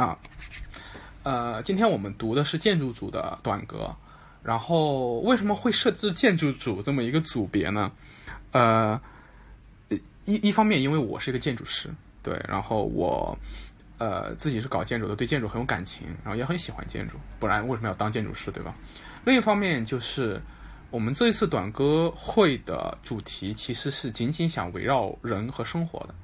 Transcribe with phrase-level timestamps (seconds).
[0.00, 0.16] 啊，
[1.24, 3.94] 呃，今天我们读的是建筑组的短歌，
[4.42, 7.92] 然后为什么会设置建筑组这么一个组别呢？
[8.52, 8.98] 呃，
[10.24, 11.90] 一一方面因为我是一个建筑师，
[12.22, 13.36] 对，然后我
[13.98, 18.74] 呃自己是搞建筑的，对建筑很有感情，然后也很喜欢建筑，不然为什么要当建筑师，对吧？
[19.26, 20.40] 另一方面就是
[20.90, 26.14] 我们这一次短歌会的主题其实是仅仅想围绕人和生活的。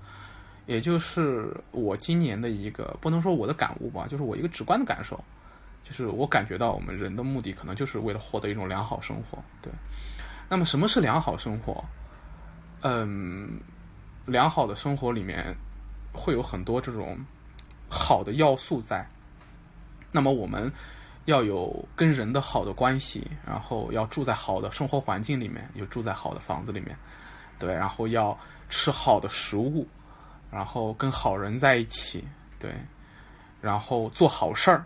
[0.66, 5.18] 也就是我今年的一个不能说我的感悟吧，就是我一个直观的感受，
[5.84, 9.38] 就是我感觉到我们人的目的可能就是为了获得一种良好生活。
[9.62, 9.72] 对，
[10.48, 11.84] 那么什么是良好生活？
[12.82, 13.60] 嗯，
[14.26, 15.54] 良好的生活里面
[16.12, 17.16] 会有很多这种
[17.88, 19.06] 好的要素在。
[20.12, 20.70] 那么我们
[21.26, 26.96] 要有跟人的好的关系，然后要住在好的生活环境里面，有住在好的房子里面，
[27.58, 28.36] 对，然后要
[28.68, 29.86] 吃好的食物。
[30.50, 32.24] 然后跟好人在一起，
[32.58, 32.74] 对，
[33.60, 34.84] 然后做好事儿，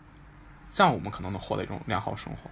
[0.72, 2.50] 这样我们可能能获得一种良好生活。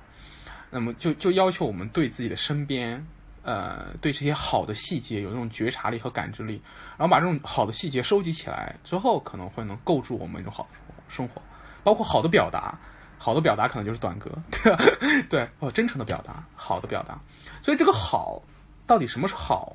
[0.70, 3.02] 那么就就要求我们对自己的身边，
[3.42, 6.60] 呃，对这些好的细节有这种觉察力和感知力，
[6.98, 11.40] 然后把这种好的细节收集起来之后，可能会能构筑我们一种好的生活，
[11.82, 12.78] 包括好的表达，
[13.16, 14.84] 好的表达可能就是短歌，对吧？
[15.30, 17.18] 对，哦，真诚的表达，好的表达。
[17.62, 18.42] 所以这个好，
[18.86, 19.74] 到底什么是好？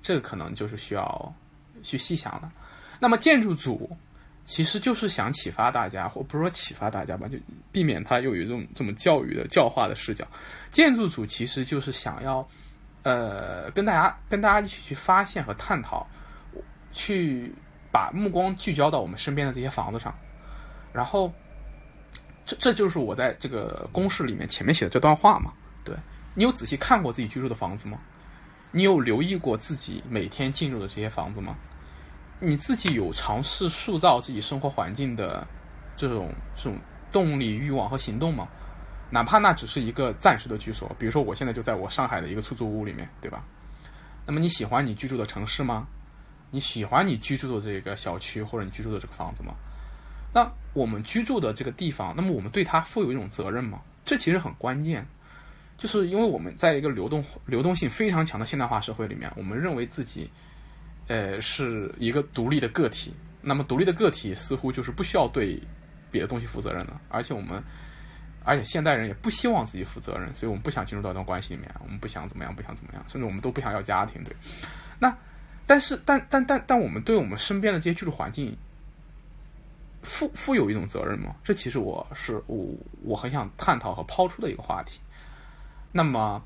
[0.00, 1.34] 这个可能就是需要
[1.82, 2.50] 去细想了。
[3.00, 3.90] 那么建筑组
[4.44, 7.38] 其实就是想启发大家，或不是说启发大家吧，就
[7.72, 10.26] 避免他又有一种这么教育的教化的视角。
[10.70, 12.46] 建筑组其实就是想要，
[13.02, 16.06] 呃，跟大家跟大家一起去发现和探讨，
[16.92, 17.52] 去
[17.90, 20.14] 把目光聚焦到我们身边的这些房子上。
[20.92, 21.32] 然后，
[22.44, 25.52] 这这就是我在这个公式里面前面写的这段话嘛？
[25.84, 25.94] 对
[26.34, 27.98] 你有仔细看过自己居住的房子吗？
[28.72, 31.56] 你有留意过自己每天进入的这些房子吗？
[32.42, 35.46] 你自己有尝试塑造自己生活环境的
[35.94, 36.78] 这种这种
[37.12, 38.48] 动力、欲望和行动吗？
[39.10, 43.44] 哪怕那只是一个暂时的居所，比如说我现在就在我上海的一个出租屋里面，对吧？
[44.24, 45.86] 那么你喜欢你居住的城市吗？
[46.50, 49.54] 你喜欢你居住的这个小区或者你居住的这个房子吗？
[50.32, 53.80] 那我们居住的这个地方，那么我们对它负有一种责任吗？
[54.02, 55.06] 这其实很关键，
[55.76, 60.30] 就是因为我们在一个流动流动性非常强的现代化社会里面，我们认为自己。
[61.10, 63.12] 呃，是一个独立的个体。
[63.42, 65.60] 那么，独立的个体似乎就是不需要对
[66.08, 66.92] 别的东西负责任的。
[67.08, 67.60] 而且，我们，
[68.44, 71.68] 而且现代人也不希望自己负责任，所以我们不想进入到一段关系里面。
[71.82, 74.22] 我们不想怎么样，不想怎么样，甚至我们都不想要家庭。
[74.22, 74.32] 对，
[75.00, 75.12] 那
[75.66, 78.56] 但是，但但但但，我们对我们身边的这些居住环境
[80.02, 81.34] 负负有一种责任吗？
[81.42, 82.72] 这其实我是我
[83.02, 85.00] 我很想探讨和抛出的一个话题。
[85.90, 86.40] 那么。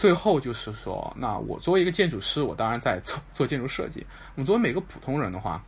[0.00, 4.02] 最后就是说，那我作为一个建筑师，我当然在做做建筑设计。
[4.34, 5.62] 我们作为每个普通人的话，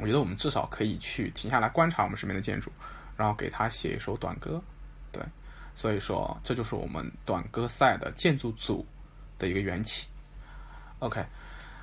[0.00, 2.72] 我觉得我们至少可以去停下来观察我们身边的建筑，
[3.16, 4.60] 然后给他写一首短歌。
[5.12, 5.22] 对，
[5.76, 8.84] 所以说这就是我们短歌赛的建筑组
[9.38, 10.08] 的一个缘起。
[10.98, 11.20] OK，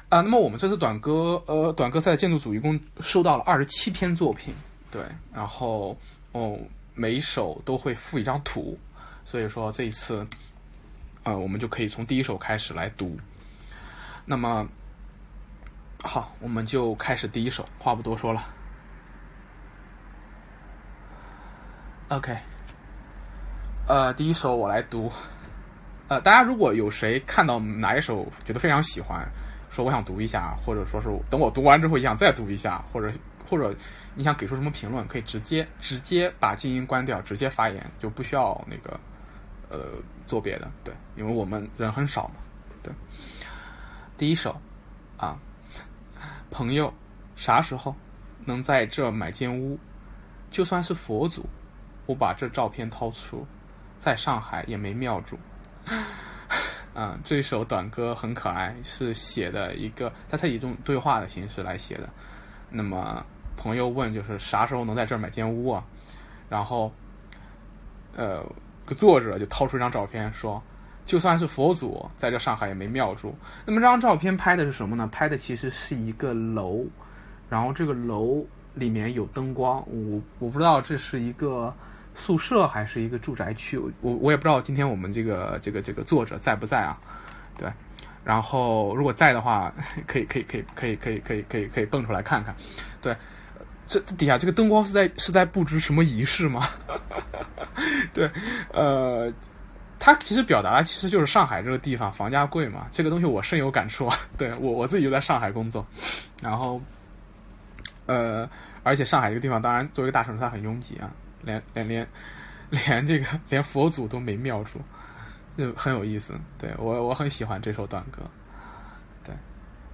[0.10, 4.54] 啊，那么我们这次短歌呃短歌赛建筑组一共收到了二十七篇作品，
[4.92, 5.02] 对，
[5.34, 5.98] 然后
[6.34, 6.60] 哦
[6.94, 8.78] 每一首都会附一张图，
[9.24, 10.28] 所以说这一次。
[11.24, 13.18] 呃，我们就可以从第一首开始来读。
[14.26, 14.68] 那么，
[16.04, 17.66] 好，我们就开始第一首。
[17.80, 18.46] 话不多说了。
[22.10, 22.38] OK，
[23.88, 25.12] 呃，第一首我来读。
[26.10, 29.26] 呃，大家如果有谁看到哪一首觉得非常喜欢，
[29.70, 33.12] 说我想读一下，或者说是等我读完之后也想再读一下，或者
[33.50, 33.74] 或者
[34.14, 39.00] 你想给出什么评论，可以直接直接把静音关掉，直接发言，就不需要那个。
[39.70, 39.96] 呃，
[40.28, 42.36] 做别的对，因为我们人很少嘛，
[42.84, 42.94] 对。
[44.18, 44.56] 第一首
[45.18, 45.38] 啊，
[46.52, 46.94] 朋友，
[47.36, 47.96] 啥时候
[48.46, 49.80] 能在这买间屋？
[50.52, 51.46] 就算是佛祖，
[52.06, 53.46] 我把这照片掏出，
[54.00, 55.38] 在上海也没庙住。
[56.94, 62.08] 啊，这首短歌很可爱，是写的一个，它是以一种对话的形式来写的。
[62.70, 63.26] 那么
[63.58, 65.84] 朋友问，就是啥时候能在这买间屋啊？
[66.48, 66.92] 然后，
[68.16, 68.46] 呃。
[68.86, 70.62] 个作者就掏出一张照片说
[71.06, 73.36] ：“就算是佛祖在这上海也没庙住。”
[73.66, 75.08] 那么这张照片拍的是什么呢？
[75.12, 76.86] 拍的其实是一个楼，
[77.50, 79.78] 然后这个楼里面有灯光。
[79.88, 81.74] 我我不知道这是一个
[82.16, 83.78] 宿舍还是一个住宅区。
[83.78, 86.98] 我我也不知道今天我们这个这个这个作者在不在啊？
[87.58, 87.72] 对，
[88.24, 89.74] 然后如果在的话，
[90.06, 92.56] 可以可以可以可以可以可以可以可以蹦出来看看。
[93.02, 93.16] 对。
[93.94, 96.68] 这底下这个灯光是在是在布置什么仪式吗？
[98.12, 98.28] 对，
[98.74, 99.32] 呃，
[100.00, 104.10] 它其实表达的其实就是上海这个地方房价贵嘛，这个东西我深有感触。
[104.36, 105.86] 对我我自己就在上海工作，
[106.42, 106.82] 然后，
[108.08, 108.50] 呃，
[108.82, 111.12] 而且上海这个地方，当然作为一个大城市，它很拥挤啊，
[111.44, 112.08] 连连连
[112.72, 114.80] 连这个连佛祖都没庙住，
[115.56, 116.34] 就很有意思。
[116.58, 118.24] 对我我很喜欢这首短歌。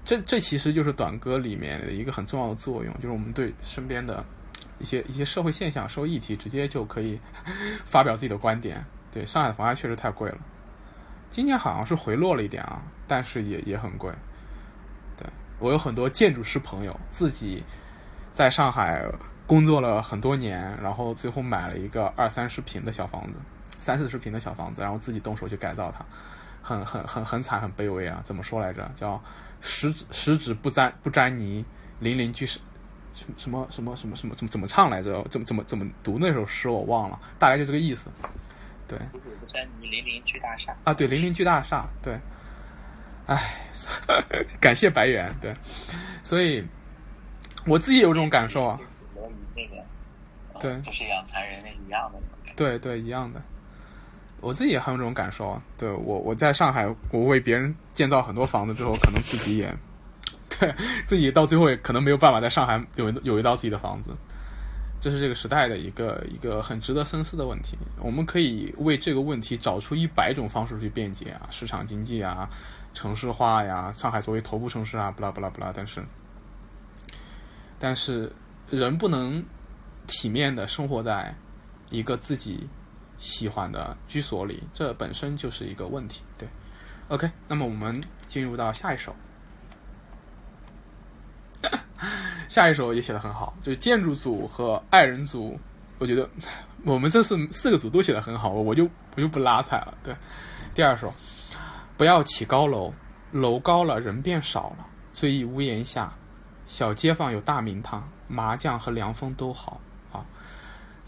[0.10, 4.26] 这这其实就是短歌里面的一个很重要的作用，就是我们对身边的
[4.80, 7.20] 一些一些社会现象、社会议题，直接就可以
[7.86, 8.84] 发表自己的观点。
[9.12, 10.38] 对，上海的房价确实太贵了，
[11.30, 14.12] 今年好像是回落了一点啊，但是也也很贵。
[15.16, 15.28] 对
[15.60, 17.64] 我有很多建筑师朋友，自己
[18.34, 19.06] 在上海
[19.46, 23.34] 工作了很多年，然后最后买了一个二三十平的小房子，
[23.78, 26.04] 三四十平的小房子，然后自己动手去改造它，
[26.64, 28.20] 很很很很惨，很卑微啊！
[28.24, 28.92] 怎么说来着？
[28.96, 29.22] 叫
[29.62, 31.64] 十指十指不沾不沾泥，
[32.00, 32.60] 淋漓俱是。
[33.36, 35.22] 什么什么什么什么怎么怎么唱来着？
[35.30, 36.70] 怎么怎么怎么读那首诗？
[36.70, 38.10] 我忘了，大概就这个意思。
[38.88, 40.94] 对，不沾泥，零零巨大厦啊！
[40.94, 42.18] 对，零零巨大厦，对。
[43.26, 43.38] 哎，
[44.62, 45.54] 感谢白猿，对。
[46.24, 46.66] 所以
[47.66, 48.80] 我自己有这种感受啊。
[50.62, 52.20] 对，就是养蚕人那一样的。
[52.56, 53.42] 对对，一样的。
[54.42, 55.62] 我自己也很有这种感受啊。
[55.78, 59.74] 对我，我在上海，我为别人建造很多房子之后，可能自己也。
[60.60, 60.74] 对
[61.06, 64.12] 自己到最后也可能没有办法在上海有有一套自己的房子，
[65.00, 67.78] 这是这个时代的一个一个很值得深思的问题。
[68.02, 72.50] 我们可以为这个问题找出一百种方式去辩解啊，市场经济啊，
[72.94, 75.72] 城市化呀，上海作为头部城市啊，不啦不啦不啦。
[75.74, 76.04] 但是，
[77.80, 78.30] 但是
[78.70, 79.42] 人不能
[80.08, 81.34] 体面的生活在
[81.90, 82.68] 一个自己
[83.20, 86.24] 喜欢的居所里，这本身就是一个问题。
[86.38, 86.48] 对
[87.10, 89.16] ，OK，那么我们进入到下一首。
[92.48, 95.60] 下一首也写的很好，就是建筑组和爱人组，
[96.00, 96.28] 我觉得
[96.84, 99.96] 我们这四四个组都写的很好，我就我就不拉踩了。
[100.04, 100.16] 对，
[100.74, 101.14] 第二首，
[101.96, 102.92] 不要起高楼，
[103.32, 106.12] 楼高了人变少了，追忆屋檐下，
[106.66, 109.80] 小街坊有大名堂，麻将和凉风都好。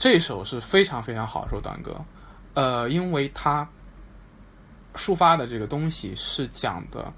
[0.02, 1.96] 这首是非常非常好的首短歌，
[2.56, 3.70] 呃，因为它
[4.96, 7.14] 抒发的这个东西是讲的，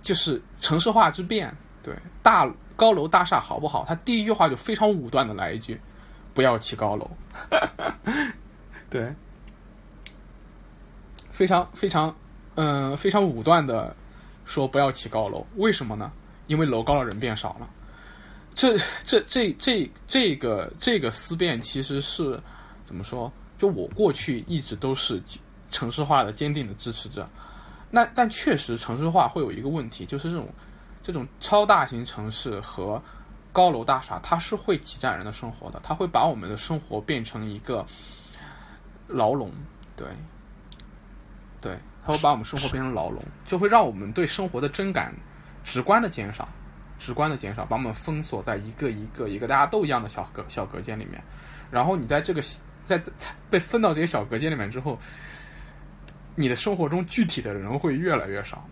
[0.00, 1.52] 就是城市化之变。
[1.82, 1.92] 对，
[2.22, 3.84] 大高楼大厦好不好？
[3.84, 5.80] 他第一句话就非常武断的来一句
[6.32, 7.10] ：“不要起高楼。
[8.88, 9.12] ”对，
[11.32, 12.14] 非常非常，
[12.54, 13.96] 嗯，非常武断的
[14.44, 15.44] 说不要起高楼。
[15.56, 16.12] 为什么呢？
[16.46, 17.68] 因为楼高了，人变少了。
[18.54, 22.40] 这这这这这个这个思辨其实是
[22.84, 23.32] 怎么说？
[23.58, 25.22] 就我过去一直都是
[25.70, 27.28] 城市化的坚定的支持者。
[27.90, 30.48] 那但确实城市化会有一个问题，就是这种。
[31.04, 33.02] 这种超大型城市和
[33.52, 37.84] 高楼大厦，它是会挤占人的生活的，它会把我们的生活变成一个
[39.08, 39.50] 牢笼，
[39.96, 40.06] 对，
[41.60, 41.76] 对，
[42.06, 45.12] 它会把我们生活变成牢笼，就会让我们对生活的真感
[45.64, 46.48] 直观的减少，
[47.04, 51.20] 直观的减少，把我们封锁在一个一个一个大家都一样的小隔小隔间里面，
[51.68, 52.40] 然后你在这个
[52.84, 53.02] 在
[53.50, 54.96] 被分到这些小隔间里面之后，
[56.36, 58.64] 你的生活中具体的人会越来越少，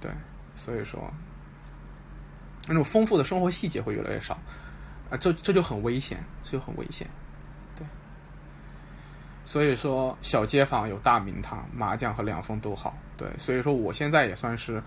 [0.00, 0.10] 对，
[0.54, 1.02] 所以说。
[2.70, 4.36] 那种丰富的生活细节会越来越少，
[5.08, 7.08] 啊，这这就很危险，这就很危险，
[7.74, 7.86] 对。
[9.46, 13.26] 所以说，小街坊有大名堂，麻将和两风都好，对。
[13.38, 14.82] 所以说，我现在也算是，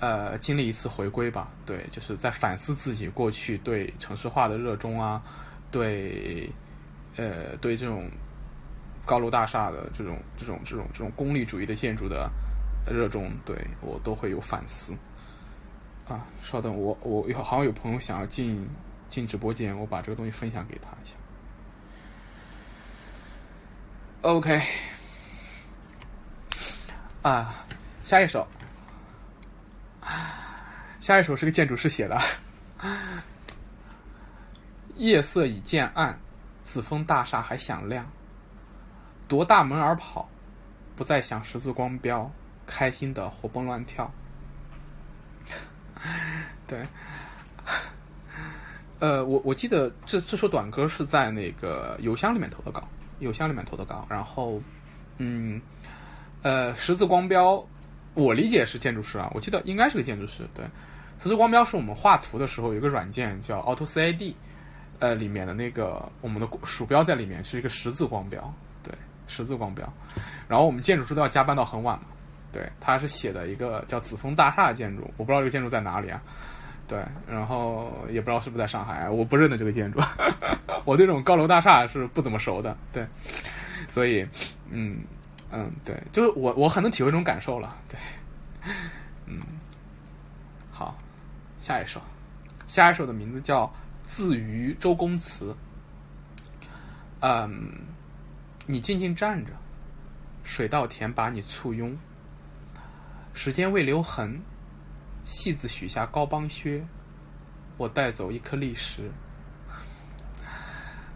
[0.00, 5.22] 呃，经历一次回归吧，对，就是在反思自己过去对城市化的热衷啊，
[5.70, 6.50] 对，
[7.16, 8.10] 呃，对这种
[9.04, 12.30] 高楼大厦的这种这种这种这种功利主义的建筑的
[12.90, 14.94] 热衷，对我都会有反思。
[16.08, 18.66] 啊，稍等，我我有好像有朋友想要进
[19.08, 21.14] 进直播间，我把这个东西分享给他一下。
[24.22, 24.60] OK，
[27.22, 27.54] 啊，
[28.04, 28.44] 下一首，
[30.00, 30.36] 啊
[31.00, 32.18] 下一首是个建筑师写的。
[34.96, 36.18] 夜色已渐暗，
[36.62, 38.06] 紫峰大厦还响亮。
[39.26, 40.28] 夺大门而跑，
[40.94, 42.30] 不再想十字光标，
[42.66, 44.12] 开心的活蹦乱跳。
[46.66, 46.86] 对，
[49.00, 52.86] 呃，我我记得这这首短歌是在那个邮箱里面投的稿，
[53.20, 54.06] 邮箱里面投的稿。
[54.10, 54.60] 然后，
[55.16, 55.60] 嗯，
[56.42, 57.66] 呃，十字光标，
[58.14, 60.42] 我理解是建筑师啊，我记得应该是个建筑师。
[60.54, 60.64] 对，
[61.22, 64.34] 十字光标是我们画图的时候有一个软件叫 AutoCAD，
[64.98, 68.52] 呃，里面的那个我们的鼠标在里面是一个十字光标，
[68.82, 68.92] 对，
[69.26, 69.90] 十字光标。
[70.48, 72.04] 然后我们建筑师都要加班到很晚嘛。
[72.52, 76.20] 对，他是写的一个叫紫峰大厦的建筑，我不知道这个建筑在哪里啊。
[76.88, 80.00] 对，然后也不知道是不是在上海，我不认得这个建筑。
[80.84, 83.06] 我对这种高楼大厦是不怎么熟的，对，
[83.88, 84.26] 所以，
[84.70, 84.98] 嗯
[85.52, 87.98] 嗯，对，就是我我很能体会这种感受了，对，
[89.26, 89.40] 嗯，
[90.70, 90.96] 好，
[91.58, 92.00] 下一首，
[92.68, 93.66] 下一首的名字叫
[94.04, 95.56] 《自娱周公祠。
[97.20, 97.72] 嗯，
[98.66, 99.52] 你静静站着，
[100.44, 101.98] 水稻田把你簇拥，
[103.34, 104.40] 时间未留痕，
[105.24, 106.82] 戏子许下高帮靴，
[107.76, 109.10] 我带走一颗砾石。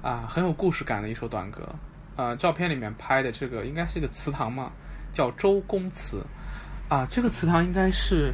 [0.03, 1.75] 啊，很有故事感的一首短歌。
[2.16, 4.71] 呃，照片里面拍的这个应该是一个祠堂嘛，
[5.12, 6.25] 叫周公祠。
[6.88, 8.33] 啊，这个祠堂应该是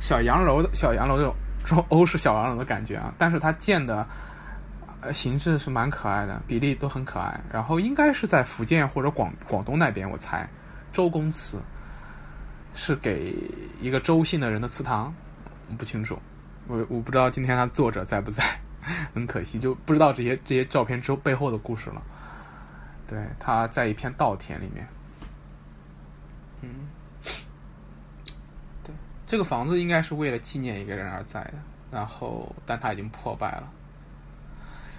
[0.00, 4.06] 小洋楼的小洋楼这种说欧式小洋楼的感觉啊，但是它建的
[5.00, 7.38] 呃形制是蛮可爱的，比例都很可爱。
[7.52, 10.48] 然后应该是在福建或者广广东那边，我猜
[10.92, 11.60] 周公祠
[12.74, 13.36] 是给
[13.80, 15.14] 一个周姓的人的祠堂，
[15.76, 16.18] 不清楚，
[16.66, 18.42] 我我不知道今天他作者在不在。
[19.14, 22.02] 很可惜，就不知道这些这些照片之后背后的故事了。
[23.12, 24.88] 对，他在一片稻田里面。
[26.62, 26.88] 嗯，
[28.82, 28.94] 对，
[29.26, 31.52] 这个房子应该是为了纪念一个人而在的，
[31.90, 33.70] 然后但他已经破败了。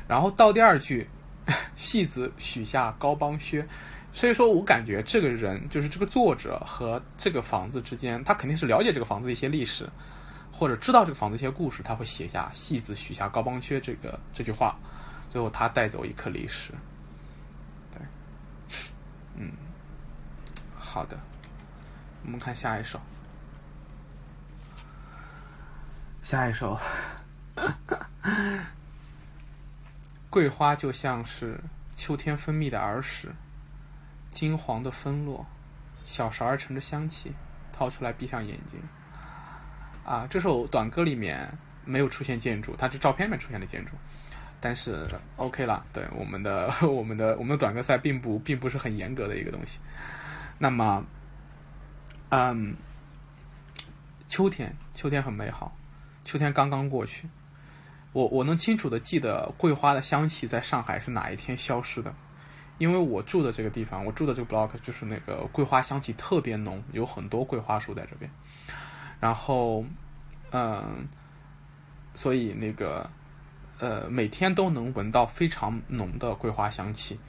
[0.08, 1.10] 然后到第二句，
[1.76, 3.68] 戏子许下高帮靴，
[4.14, 9.90] 所以说我感觉这个人就是这个作者和这个房子之间，他肯定是了解这个房子一些历史。
[10.52, 14.76] 或者知道这个房子一些故事，他会写下“戏子许下高帮靴”这个这句话，
[15.28, 16.72] 最后他带走一颗历史。
[19.36, 19.52] 嗯，
[20.78, 21.20] 好的，
[22.24, 23.02] 我们看下一首，
[26.22, 26.80] 下一首，
[30.30, 31.60] 桂花就像是
[31.96, 33.34] 秋天分泌的儿时，
[34.32, 35.46] 金黄的分落，
[36.06, 37.32] 小勺儿盛着香气，
[37.72, 38.80] 掏出来闭上眼睛。
[40.06, 41.50] 啊，这首短歌里面
[41.86, 43.92] 没有出现建筑，它是照片里面出现的建筑，
[44.64, 45.06] 但是
[45.36, 45.86] OK 了。
[45.92, 49.78] 对我们的我们的我们的短歌赛并不并不是很严格的一个东西。
[50.58, 51.04] 那么，
[52.30, 52.74] 嗯，
[54.30, 55.76] 秋天，秋天很美好，
[56.24, 57.28] 秋天刚刚过去，
[58.14, 62.16] 我我能清楚的记得桂花的香气在上海是哪一天消失的，
[62.78, 68.32] 因为我住的这个地方，我住的这个 block 就是那个桂花香气特别浓，有很多桂花树在这边。
[69.20, 69.84] 然后，
[70.52, 71.08] 嗯，
[72.16, 73.10] 所以那个，
[73.84, 77.20] 呃，每天都能闻到非常浓的桂花香气。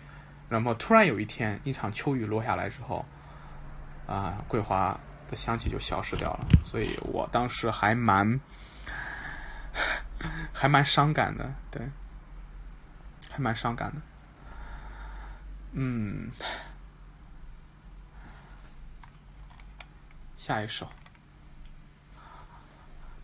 [0.48, 3.04] 然后突然有一天，一场秋雨落下来之后，
[4.06, 4.96] 啊，桂花
[5.26, 6.46] 的香气就消失掉了。
[6.62, 8.38] 所以我当时还蛮，
[10.54, 11.82] 还蛮伤感的，对，
[13.32, 14.00] 还蛮伤感的。
[15.72, 16.30] 嗯，
[20.36, 20.88] 下一首。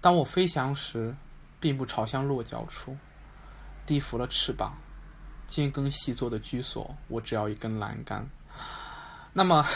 [0.01, 1.15] 当我飞翔时，
[1.61, 2.97] 并不朝向落脚处，
[3.91, 4.73] 低伏了翅膀，
[5.49, 8.25] 尖根细作的居所，我只要一根栏杆。
[9.33, 9.67] 那么，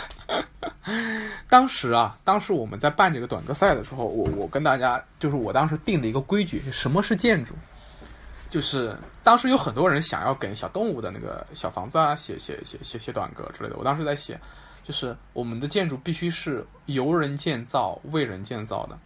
[1.49, 7.56] 当时啊，当时我们在办这个短歌赛的时候，我我跟大家就是我当时定的一个规矩，什么是建筑？
[8.49, 13.76] 就是当时有很多人想要给小动物的那个小房子啊，写写写写写短歌之类的。
[13.76, 14.40] 我当时在写，
[14.85, 18.97] 就是我们的建筑必须是由人建造、为人建造的。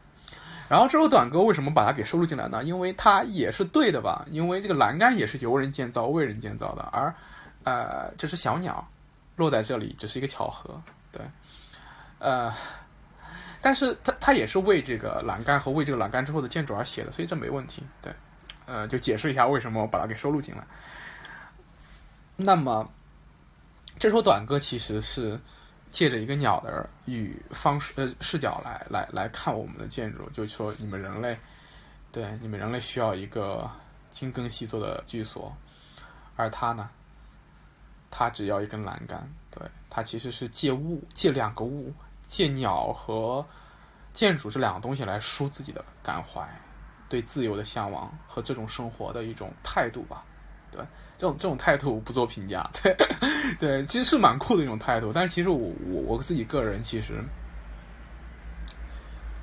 [0.69, 2.63] 然后这首短歌为什么把它给收录进来呢？
[2.63, 4.27] 因为它也是对的吧？
[4.31, 7.15] 因为这个栏杆也是由人建造、为人建造的，而，
[7.65, 8.87] 呃，这只小鸟
[9.37, 10.79] 落在这里只是一个巧合，
[11.11, 11.23] 对，
[12.19, 12.53] 呃，
[13.63, 18.13] 但是它它也是为这个栏杆和为这个栏杆之后的建筑而写的，所以这没问题，对，
[18.67, 20.67] 呃，就解释一下为什么我把它给收录进来。
[22.37, 22.87] 那么，
[23.99, 25.41] 这首短歌其实是。
[25.89, 31.37] 借着一个鸟的语方式呃视角来来来看我们的建筑，就说你们人类，
[32.13, 33.69] 对你们人类需要一个
[34.11, 35.55] 精耕细作的居所，
[36.37, 36.91] 而他呢，
[38.11, 41.93] 他只要一根栏杆，对他其实是借物借两个物，
[42.29, 43.45] 借鸟和
[44.13, 46.47] 建筑这两个东西来抒自己的感怀，
[47.09, 50.25] 对自由的向往和这种生活的一种态度吧，
[50.71, 50.85] 对。
[51.19, 52.97] 这种这种态度不做评价，对
[53.59, 55.13] 对，其实是蛮酷的一种态度。
[55.13, 55.59] 但是其实我
[55.91, 57.25] 我我自己个人其实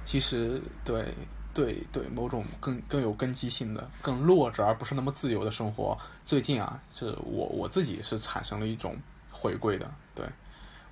[0.06, 1.14] 其实对
[1.54, 8.96] 对对某种更更有根基性的、更弱者而不是那么自由的生活，最近啊，是我我自己是产生了一种
[9.30, 9.92] 回归的。
[10.14, 10.26] 对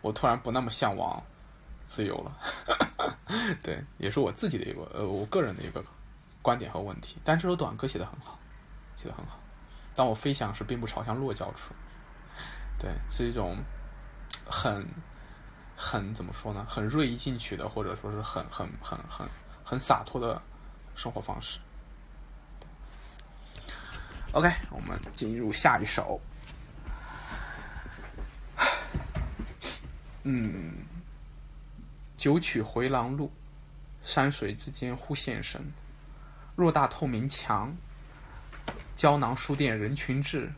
[0.01, 1.23] 我突然不那么向往
[1.85, 3.17] 自由了，
[3.63, 5.81] 对，也是我自己的一个呃我个人的一个
[6.41, 7.15] 观点和问题。
[7.23, 8.37] 但这首短歌写的很好，
[8.97, 9.39] 写的很好。
[9.95, 11.73] 当我飞翔时，并不朝向落脚处，
[12.79, 13.57] 对，是一种
[14.49, 14.85] 很
[15.75, 16.65] 很怎么说呢？
[16.67, 19.27] 很锐意进取的，或者说是很很很很
[19.63, 20.41] 很洒脱的
[20.95, 21.59] 生活方式。
[24.31, 26.19] OK，我们进入下一首。
[30.23, 30.73] 嗯，
[32.17, 33.31] 九曲回廊路，
[34.01, 35.61] 山水之间忽现身，
[36.57, 37.71] 偌大透明墙。
[38.95, 40.51] 胶囊书店人群至，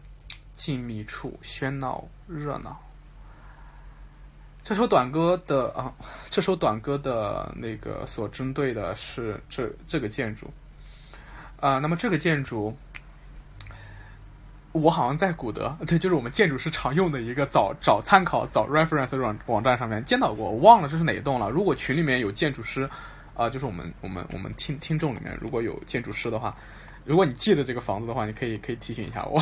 [0.54, 2.80] 静谧处喧闹热闹。
[4.62, 5.94] 这首短歌的啊，
[6.30, 10.52] 这首短歌的那个所针对的是这这个建筑，
[11.60, 12.76] 啊，那么这个建筑，
[14.72, 21.50] 我好像在古德，对，就是我们建筑师常用的一个找找参考、找 reference 网网站上面见到过，我忘了这是哪一栋了。
[21.50, 22.90] 如果群里面有建筑师，
[23.36, 26.56] 啊，就是我们我们我们听听众里面如果有建筑师的话。
[27.06, 29.40] 如果你记得这个房子的话，你可以可以提醒一下我，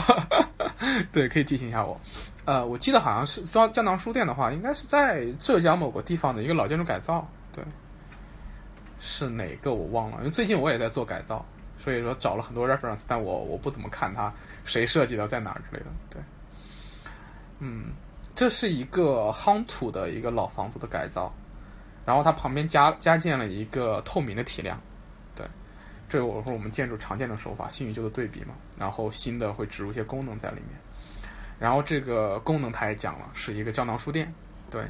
[1.14, 2.00] 对，可以提醒一下我。
[2.44, 7.64] 呃，我记得好像是江江南书店的话，应该是在浙江某个地方的一个老建筑改造，对，
[9.00, 11.46] 是哪个我忘了，因为最近我也在做改造，
[11.80, 14.34] 所以说找了很多 reference，但我我不怎么看它
[14.66, 16.22] 谁设计的在哪儿之类的，对，
[17.60, 17.94] 嗯，
[18.36, 21.34] 这是一个夯土的一个老房子的改造，
[22.06, 24.78] 然后它旁边加加建了一个透明的体量。
[26.14, 28.54] 这我说我们建筑常见的手法，新与旧的对比嘛。
[28.78, 30.80] 然后新的会植入一些功能在里面。
[31.60, 34.32] 然后这个功能他也讲了，是一个胶囊书店。
[34.70, 34.86] 对，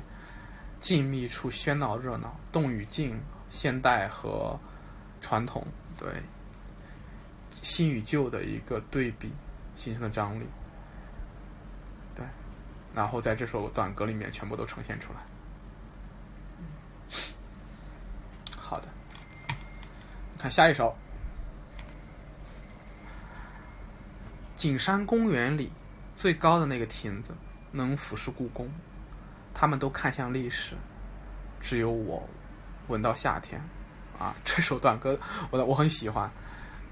[0.82, 3.18] 静谧处喧闹热闹，动与静，
[3.50, 4.60] 现代和
[5.22, 5.66] 传统，
[5.98, 6.12] 对，
[7.62, 9.32] 新与旧的一个对比
[9.78, 10.46] 形成的张力。
[12.14, 12.26] 对，
[12.94, 15.20] 然后在这首短歌里面全部都呈现出来。
[18.58, 18.90] 好的，
[20.38, 20.94] 看下一首。
[24.64, 25.70] 景山公园里
[26.16, 27.34] 最高的那个亭子，
[27.70, 28.66] 能俯视故宫。
[29.54, 30.74] 他们都看向历史，
[31.60, 32.26] 只有我
[32.88, 33.62] 闻到夏天。
[34.18, 35.20] 啊， 这首短歌
[35.52, 36.32] 我我很喜欢。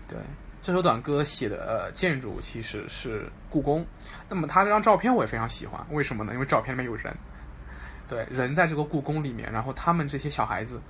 [0.06, 0.20] 对，
[0.62, 3.88] 这首短歌写的建筑其实是故宫。
[4.28, 6.34] 那么他这张照片我也非常喜欢，为什么呢？
[6.34, 7.16] 因为照片里面有人，
[8.06, 10.82] 对，人在这个故宫里面，然后他们这些小孩子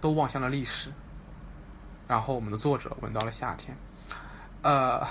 [0.00, 0.90] 都望向了历史，
[2.08, 3.72] 然后我们的作者闻到了夏天。
[4.62, 5.06] 呃。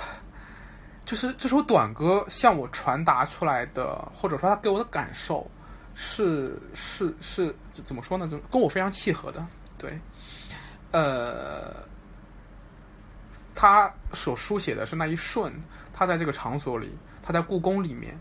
[1.07, 5.49] 就是这首短歌向我传达出来的，或者说他给我的感受，
[5.95, 8.27] 是是是怎么说呢？
[8.27, 9.47] 就跟我非常契合的。
[9.77, 9.97] 对，
[10.91, 11.77] 呃，
[13.55, 15.53] 他所书写的是那一瞬，
[15.93, 16.93] 他在这个场所里，
[17.23, 18.19] 他在故宫里面，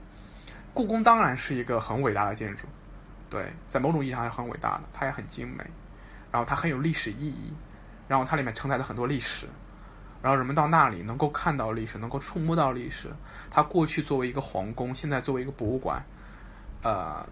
[0.73, 2.69] 故宫当然是一个很伟大的建筑，
[3.29, 5.65] 对，在某种意义上是很伟大的，它也很精美，
[6.31, 7.53] 然后它很有历史意义，
[8.07, 9.49] 然后它里面承载了很多历史。
[10.27, 13.09] 然后人们到那里能够看到历史，能够触摸到历史。
[13.49, 16.05] 它过去作为一个皇宫，现在作为一个博物馆，
[16.83, 17.25] 呃，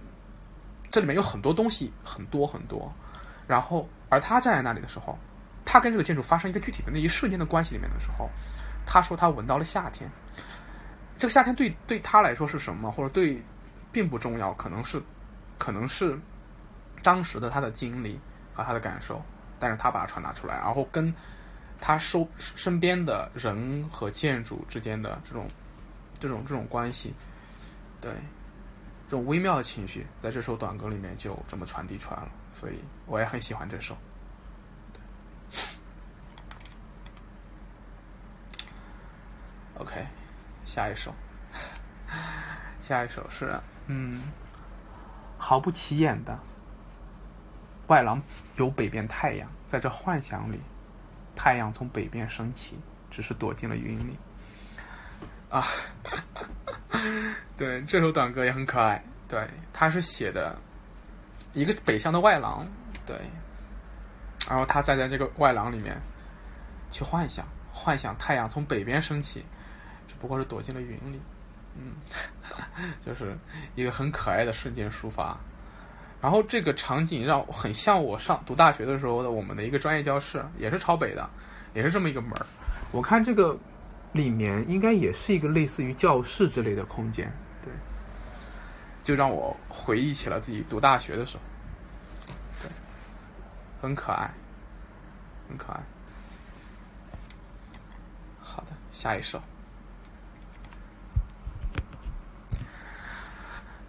[0.92, 2.94] 这里面有很多东西，很多很多。
[3.48, 5.18] 然后，而他站在那里的时候，
[5.64, 8.30] 他跟这个建筑发生一个具体的那一瞬间的关系里面的时候，
[8.87, 10.09] 他说他闻到了夏天。
[11.18, 12.92] 这个夏天对对他来说是什么？
[12.92, 13.42] 或者对
[13.90, 15.02] 并不重要，可能是
[15.59, 16.16] 可能是
[17.02, 18.20] 当时的他的经历
[18.54, 19.20] 和他的感受，
[19.59, 21.12] 但是他把它传达出来，然后跟。
[21.86, 25.46] 他收身边的人和建筑之间的这种、
[26.18, 27.12] 这种、这种关系，
[28.00, 28.10] 对，
[29.06, 33.94] 这种微妙的情绪，在这首短歌里面就这么传递出来了，所以我也很喜欢这首。
[39.74, 40.06] OK，
[40.64, 41.12] 下一首，
[42.80, 44.22] 下一首是嗯，
[45.36, 46.38] 毫不起眼的
[47.88, 48.22] 外廊
[48.56, 50.58] 有北边太阳，在这幻想里。
[51.36, 52.78] 太阳从北边升起，
[53.10, 54.16] 只是躲进了云里。
[55.48, 55.64] 啊，
[57.56, 59.02] 对，这首短歌也很可爱。
[59.28, 60.58] 对，他是写的
[61.52, 62.66] 一个北向的外廊，
[63.06, 63.16] 对，
[64.48, 65.96] 然后他站在这个外廊里面
[66.90, 69.44] 去幻想，幻想太阳从北边升起，
[70.08, 71.20] 只不过是躲进了云里。
[71.76, 71.94] 嗯，
[73.04, 73.36] 就是
[73.74, 75.38] 一个很可爱的瞬间抒发。
[76.24, 81.28] 然后这个场景让很像我上读大学的时候的我们的一个专业教室，也是朝北的，
[81.74, 82.46] 也是这么一个门儿。
[82.92, 83.54] 我看这个
[84.12, 87.30] 里面应该也是一个类似于教室之类的空间，
[87.62, 87.70] 对，
[89.02, 91.42] 就让我回忆起了自己读大学的时候，
[92.62, 92.70] 对，
[93.82, 94.32] 很可爱，
[95.46, 95.80] 很可爱。
[98.40, 99.42] 好的，下一首，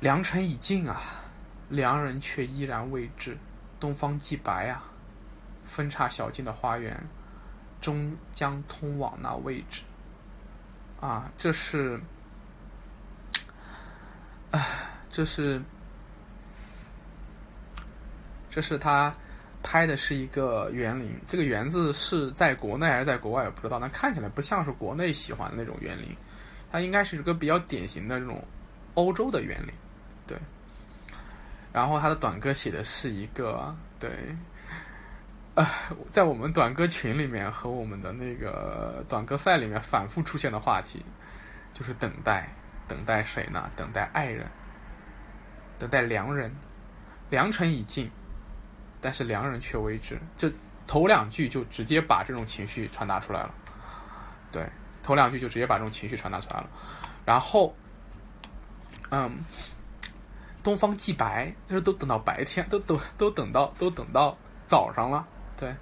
[0.02, 1.02] 良辰已尽啊。
[1.70, 3.38] 良人却依然未至，
[3.80, 4.84] 东方既白啊，
[5.66, 7.02] 分叉小径的花园，
[7.82, 9.82] 终将通往那位置。
[11.02, 12.00] 啊，这是，
[14.52, 14.64] 唉，
[15.10, 15.62] 这是，
[18.50, 19.14] 这是他
[19.62, 21.12] 拍的是一个园林。
[21.28, 23.80] 这个园子是在国内还是在国外，也不知道。
[23.80, 26.16] 但看起来不像是国内喜欢的那种园林，
[26.72, 28.44] 它应该是一个比较典型的这种
[28.94, 29.74] 欧洲的园林，
[30.26, 30.38] 对。
[31.76, 34.10] 然后他的短歌写的是一个对，
[35.56, 35.68] 呃，
[36.10, 41.04] 在我们短歌群里面和我们的那个短歌赛里面反复出现的话题，
[41.74, 42.48] 就是等待，
[42.88, 43.70] 等待谁呢？
[43.76, 44.50] 等待爱人，
[45.78, 46.50] 等待良人，
[47.30, 48.10] 良辰已尽，
[49.02, 50.18] 但是良人却未知。
[50.38, 50.50] 这
[50.88, 53.54] 头两句就直接把这种情绪传达出来了。
[54.50, 54.66] 对，
[55.04, 56.70] 头两句就直接把这种情绪传达出来了。
[57.26, 57.76] 然后，
[59.10, 59.30] 嗯，
[60.66, 65.26] 东方既白，就是都等到白天， 都都都等到都等到早上了。
[65.56, 65.74] 对，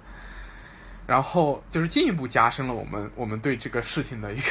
[1.06, 4.50] 然后就是进一步加深了我们我们对这个事情的一个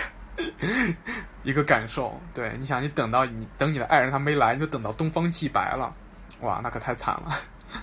[1.43, 2.19] 一个感受。
[2.34, 5.93] 对，你想，你等到你等你的爱人他没来，你就等到东方既白了，
[6.41, 7.30] 哇，那可太惨了。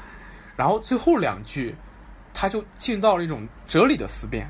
[0.56, 1.74] 然后最后两句，
[2.34, 4.46] 他就进到了一种哲理的思辨，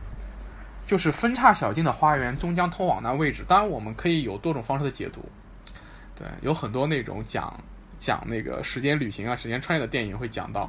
[0.86, 3.44] 就是分叉小径的花园终将通往那位置。
[3.46, 5.22] 当然，我们可以有多种方式的解读。
[6.16, 7.58] 对，有很多那种讲
[8.00, 10.68] 讲那个时间旅行啊、时间穿越的电影会讲到。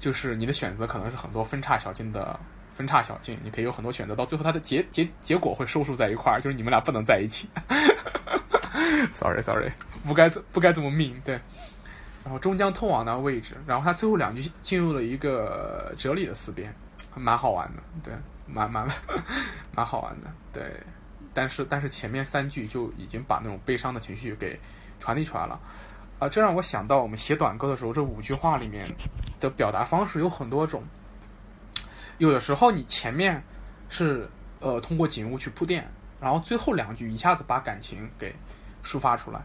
[0.00, 2.38] 就是你的选择可能是很多分叉小径的
[2.74, 7.48] 分叉小径，你可以有很多选择，到最后它的结结结果会收束在一块儿，就是你们俩不能在一起。
[9.14, 9.70] Sorry Sorry，
[10.04, 11.40] 不该不该这么命对。
[12.22, 16.74] 然后终将通往那位置，然后他最后两句进入了一个哲理的思辨，
[17.14, 18.12] 蛮好玩的，对，
[18.46, 18.86] 蛮蛮
[19.74, 20.70] 蛮好玩的，对。
[21.32, 24.58] 但是但是前面三句就已经把那种悲伤的情绪给
[25.00, 25.58] 传递出来了。
[26.28, 28.86] 这让我想到我们写短歌的时候，这五句话里面
[29.40, 30.82] 的表达方式有很多种。
[32.18, 33.42] 有的时候你前面
[33.88, 34.28] 是
[34.60, 38.34] 呃通过景物去铺垫，然后最后两句一下子把感情给
[38.84, 39.40] 抒发出来。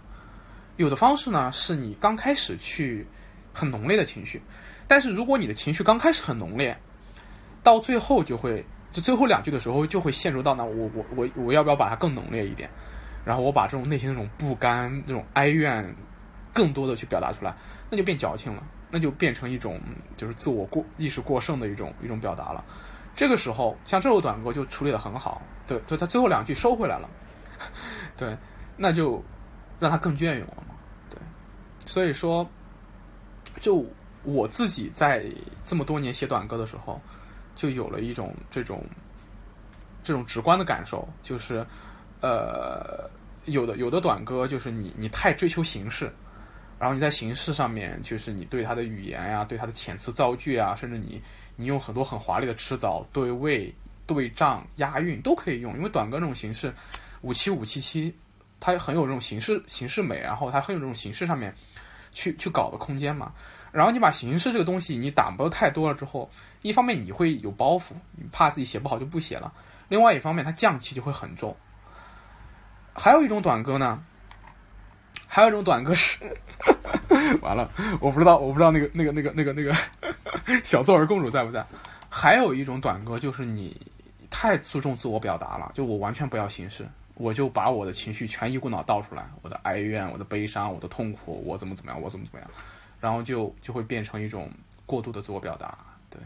[0.78, 3.06] 有的方式呢，是你刚开始去
[3.54, 4.42] 很浓烈的情绪，
[4.88, 6.78] 但是如果你的情绪刚开始很浓烈，
[7.64, 12.70] 到最后就会就最后两句的时候就会陷入到那我我我我要不要把它更浓烈一点？
[13.26, 15.96] 然后我把这种内心那种不甘、那种哀怨。
[16.60, 17.56] 更多的去表达出来，
[17.90, 19.80] 那就变矫情了，那就变成一种
[20.18, 22.62] 就是自我过意识过剩的一种一种表达了。
[23.16, 27.10] 这个时候，像这首短歌就处理的很好，对，就他最后两句收回来了，
[28.18, 28.38] 对，
[28.76, 29.24] 那就
[29.80, 30.76] 让他更隽永了嘛，
[31.10, 31.18] 对。
[31.86, 32.46] 所以说，
[33.62, 33.86] 就
[34.24, 35.24] 我自己在
[35.66, 37.00] 这么多年写短歌的时候，
[37.56, 38.84] 就有了一种这种
[40.04, 41.66] 这种直观的感受，就是
[42.20, 43.10] 呃，
[43.46, 46.14] 有的有的短歌就是你你太追求形式。
[46.80, 51.22] 然后你在形式上面，就是你对它的语言呀，对它的遣词造句啊，甚至你
[51.58, 53.76] 你用很多很华丽的词藻、对位、
[54.08, 55.76] 对仗、押韵都可以用。
[55.76, 56.74] 因为短歌这种形式，
[57.20, 58.16] 五七五七七，
[58.62, 61.54] 它很有这种形式形式美，然后它很有这种形式上面
[62.14, 63.34] 去去搞的空间嘛。
[63.74, 66.30] 然后你把形式这个东西你打磨太多了之后，
[66.62, 69.52] 一方面你会有包袱，你怕自己写不好就不写了；
[69.90, 71.54] 另外一方面它降气就会很重。
[72.94, 74.02] 还有一种短歌呢。
[75.32, 76.18] 还有一种短歌是，
[77.40, 77.70] 完了，
[78.02, 79.72] 我不知道，我不知道那个那个那个那个那个
[80.66, 81.64] 小作文公主在不在？
[82.10, 83.80] 还有一种短歌就是你
[84.32, 92.50] 太注重自我表达了，就我完全不要形式，我就把我的情绪全一股脑倒出来，我的哀怨，我的悲伤，我的痛苦，我怎么怎么样，我怎么怎么样，
[93.00, 94.52] 然后就就会变成一种
[94.88, 95.78] 过度的自我表达，
[96.10, 96.20] 对，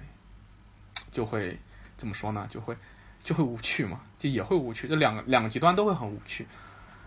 [1.12, 1.60] 就会
[1.98, 2.48] 怎么说呢？
[2.50, 2.74] 就会
[3.22, 6.48] 就会无趣嘛，就也会无趣，这两个两个极端都会很无趣。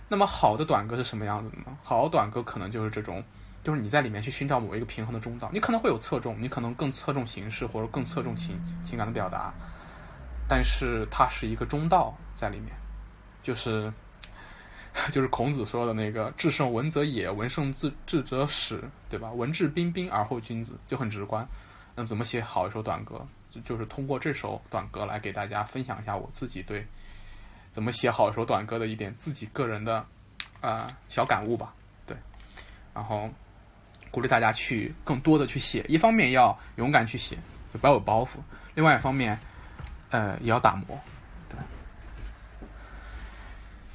[0.08, 1.76] 那么好的短歌是什么样子的呢？
[1.82, 3.22] 好的短歌可能就是这种，
[3.64, 5.50] 就是你在里面去寻找某一个平衡的中道。
[5.52, 9.52] 你可能会有侧重，你可能更侧重形式或者更侧重情情感的表达，
[10.48, 12.72] 但是它是一个中道在里面，
[13.42, 13.92] 就是
[15.10, 19.32] 就是孔子说的那个“至圣文则也，文圣至智则始”，对吧？
[19.32, 21.46] 文质彬彬而后君子，就很直观。
[21.96, 23.26] 那么怎么写好一首短歌？
[23.50, 26.86] 就就是通过这首短歌来给大家分享一下我自己对。
[27.76, 30.02] 怎么写好一首短歌的一点自己个人的
[30.62, 31.74] 啊小感悟吧，
[32.06, 32.16] 对，
[32.94, 33.28] 然后
[34.10, 37.36] 鼓励大家去更多的去写，一方面要勇敢去写，
[37.74, 38.28] 就不要有包袱；，
[38.74, 39.38] 另外一方面，
[40.08, 40.98] 呃，也要打磨，
[41.50, 41.58] 对。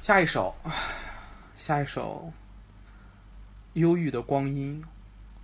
[0.00, 0.54] 下一首，
[1.58, 2.32] 下一首，
[3.72, 4.80] 忧郁的光阴，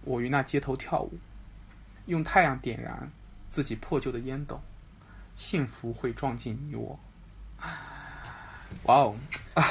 [0.02, 1.18] 我于那街头跳舞，
[2.06, 3.10] 用太阳点燃
[3.50, 4.62] 自己破旧的烟斗，
[5.34, 6.96] 幸福会撞进你我。
[8.84, 9.16] 哇哦，
[9.54, 9.64] 啊，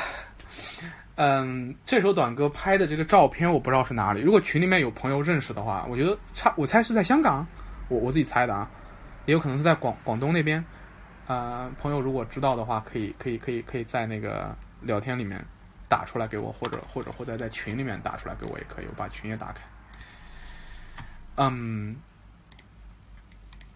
[1.15, 4.21] 嗯，这首短歌拍的这个照片我不知道是哪里。
[4.21, 7.45] 如果群里面有朋友认识的话，我觉得差，我猜是在香港，
[7.89, 8.69] 我我自己猜的啊，
[9.25, 10.63] 也有可能是在广广东那边。
[11.25, 15.43] 啊，朋友如果知道的话，可以可以可以可以在那个聊天里面
[15.89, 19.59] 打出来给我，或者或者或者在群里面打出来给我也可以，我把群也打开。
[21.35, 21.97] 嗯，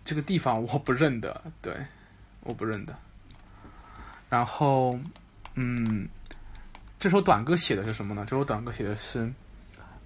[0.06, 1.76] 这个地方我不认得，对，
[2.42, 2.96] 我不认得。
[4.32, 4.92] 然后。
[5.56, 6.08] 嗯，
[6.98, 8.26] 这首短歌写的是什么呢？
[8.26, 9.30] 这首短歌写的是，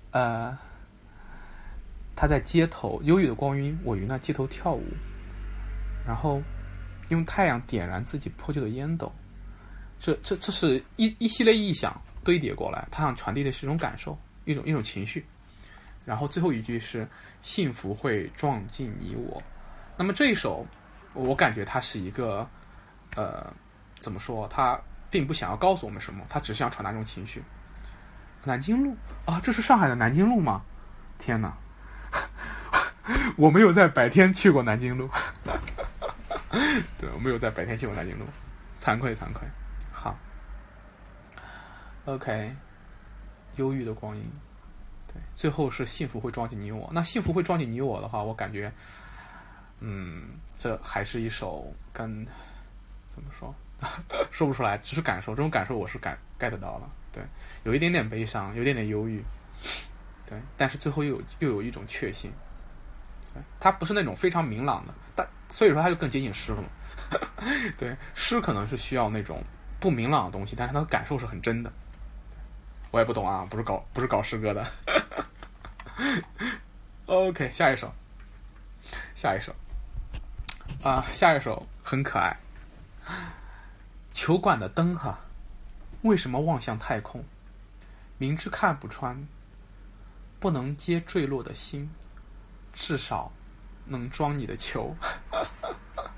[0.10, 0.58] 呃，
[2.16, 4.84] 他在街头，忧郁的光晕，我于那街头跳舞，
[6.04, 6.42] 然后
[7.10, 9.14] 用太阳点燃自己破旧的烟斗。
[10.00, 15.24] 这这这是一一系列意象堆叠过来，他想传递的是一种感受，一种一种情绪。
[16.06, 17.08] 然后最后一句是
[17.44, 19.42] “幸福会撞进你我”。
[19.96, 20.66] 那么这一首，
[21.14, 22.50] 我感觉它是一个，
[23.16, 23.54] 呃，
[24.06, 24.48] 怎么说？
[24.48, 27.44] 他并不想要告诉我们什么，他只是想传达这种情绪。
[28.44, 30.62] 南京路啊，这是上海的南京路吗？
[31.18, 31.58] 天哪！
[33.36, 35.10] 我没有在白天去过南京路。
[37.00, 38.26] 对，我没有在白天去过南京路，
[38.80, 39.48] 惭愧惭愧。
[39.92, 40.16] 好
[42.06, 42.56] ，OK，
[43.56, 44.24] 忧郁的光阴。
[45.12, 46.88] 对，最后是幸福会撞进你我。
[46.94, 48.72] 那幸福会撞进你我的话，我感觉，
[49.80, 52.26] 嗯，这还是一首跟
[53.08, 53.54] 怎么说，
[54.32, 55.34] 说不出来，只是感受。
[55.34, 56.90] 这种感受我是感 get 到了。
[57.12, 57.24] 对，
[57.64, 59.24] 有一点点悲伤，有一点点忧郁。
[60.28, 62.32] 对，但是最后又有又有一种确信。
[63.34, 66.68] 对，它不是那种非常明朗的，但所以说它就更接近诗了嘛。
[67.78, 69.44] 对，诗可能是需要那种
[69.80, 71.72] 不明朗的东西，但是它的感受是很真的。
[72.92, 74.66] 我也不懂啊，不是搞不是搞诗歌的。
[77.06, 77.94] OK，下一首，
[79.16, 79.54] 下一首，
[80.82, 82.36] 啊，下一首很可爱。
[84.16, 85.20] 球馆的灯哈，
[86.04, 87.22] 为什么望向太空？
[88.18, 89.28] 明知看不穿，
[90.40, 91.90] 不能接坠落的心，
[92.72, 93.30] 至少
[93.84, 94.96] 能装你的球。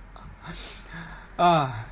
[1.38, 1.88] 啊，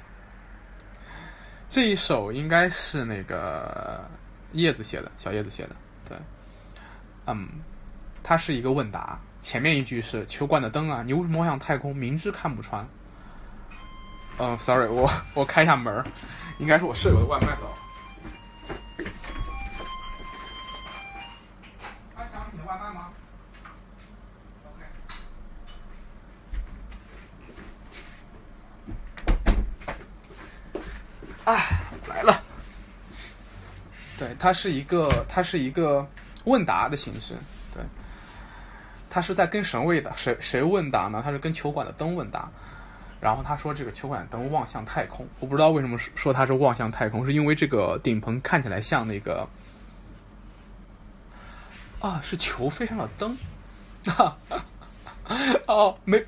[1.70, 4.08] 这一首应该是那个。
[4.52, 5.76] 叶子写的，小叶子写的，
[6.08, 6.18] 对，
[7.26, 7.50] 嗯，
[8.24, 11.94] 它是一个问答，前面一句是球馆的灯啊，你为什么望向太空？
[11.94, 12.88] 明知看不穿。
[14.38, 16.04] 嗯，sorry，我我开一下门
[16.60, 17.74] 应该是我舍友的外卖到。
[22.16, 23.08] 他想你的外卖吗
[24.66, 24.84] ？OK。
[34.18, 36.06] 对，它是一个，它是一个
[36.44, 37.36] 问答的形式。
[37.74, 37.84] 对，
[39.10, 40.14] 他是在跟谁问答？
[40.16, 41.22] 谁谁问答呢？
[41.24, 42.50] 他是跟球馆的灯问答。
[43.20, 49.48] 然后他说：“这个球馆灯望向太空。”我不知道为什么说它是望向太空，是因为这个顶棚看起来像那个
[52.00, 53.38] 啊，是球飞上了灯。
[55.68, 56.24] 哦，没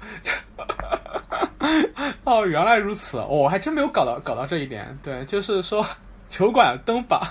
[2.23, 4.97] 哦，原来如此，我还真没有搞到搞到这一点。
[5.03, 5.85] 对，就是说
[6.29, 7.21] 球馆灯把。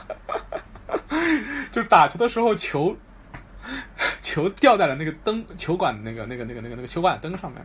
[1.72, 2.96] 就是打球的时候，球
[4.22, 7.64] 球掉在了那个灯球馆那个那个那个那个那个球馆灯上面。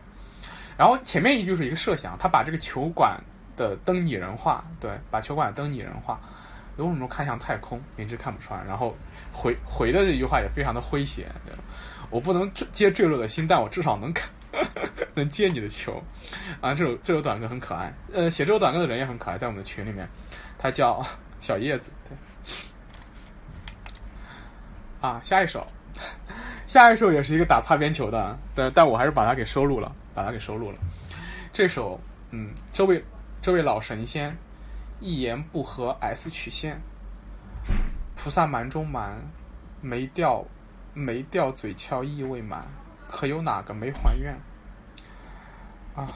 [0.76, 3.20] 然后前面一句是一个设想，他把这个球馆
[3.56, 6.20] 的灯拟人化，对，把球馆的灯拟人化。
[6.78, 8.66] 有什么看向太空，明知看不穿。
[8.66, 8.96] 然后
[9.30, 11.26] 回回的这句话也非常的诙谐，
[12.08, 14.30] 我不能接坠落的心，但我至少能看
[15.14, 16.02] 能接你的球。
[16.62, 17.92] 啊，这首这首短歌很可爱。
[18.10, 20.08] 呃，写这首短歌的人也很可爱，在我们的群里面，
[20.56, 21.04] 他叫
[21.40, 21.92] 小叶子。
[22.08, 22.16] 对。
[25.02, 25.66] 啊，下一首，
[26.66, 30.78] 下一首也是一个打擦边球的，但但我还是把它给收录了，把它给收录了。
[31.52, 33.04] 这首，嗯，这位
[33.40, 34.36] 这位老神仙，
[35.00, 36.80] 一言不合 S 曲线，
[38.16, 39.20] 菩萨蛮中蛮，
[39.80, 40.44] 没掉
[40.94, 42.66] 没掉嘴翘意未满，
[43.08, 44.34] 可有哪个没还愿？
[45.94, 46.08] 啊，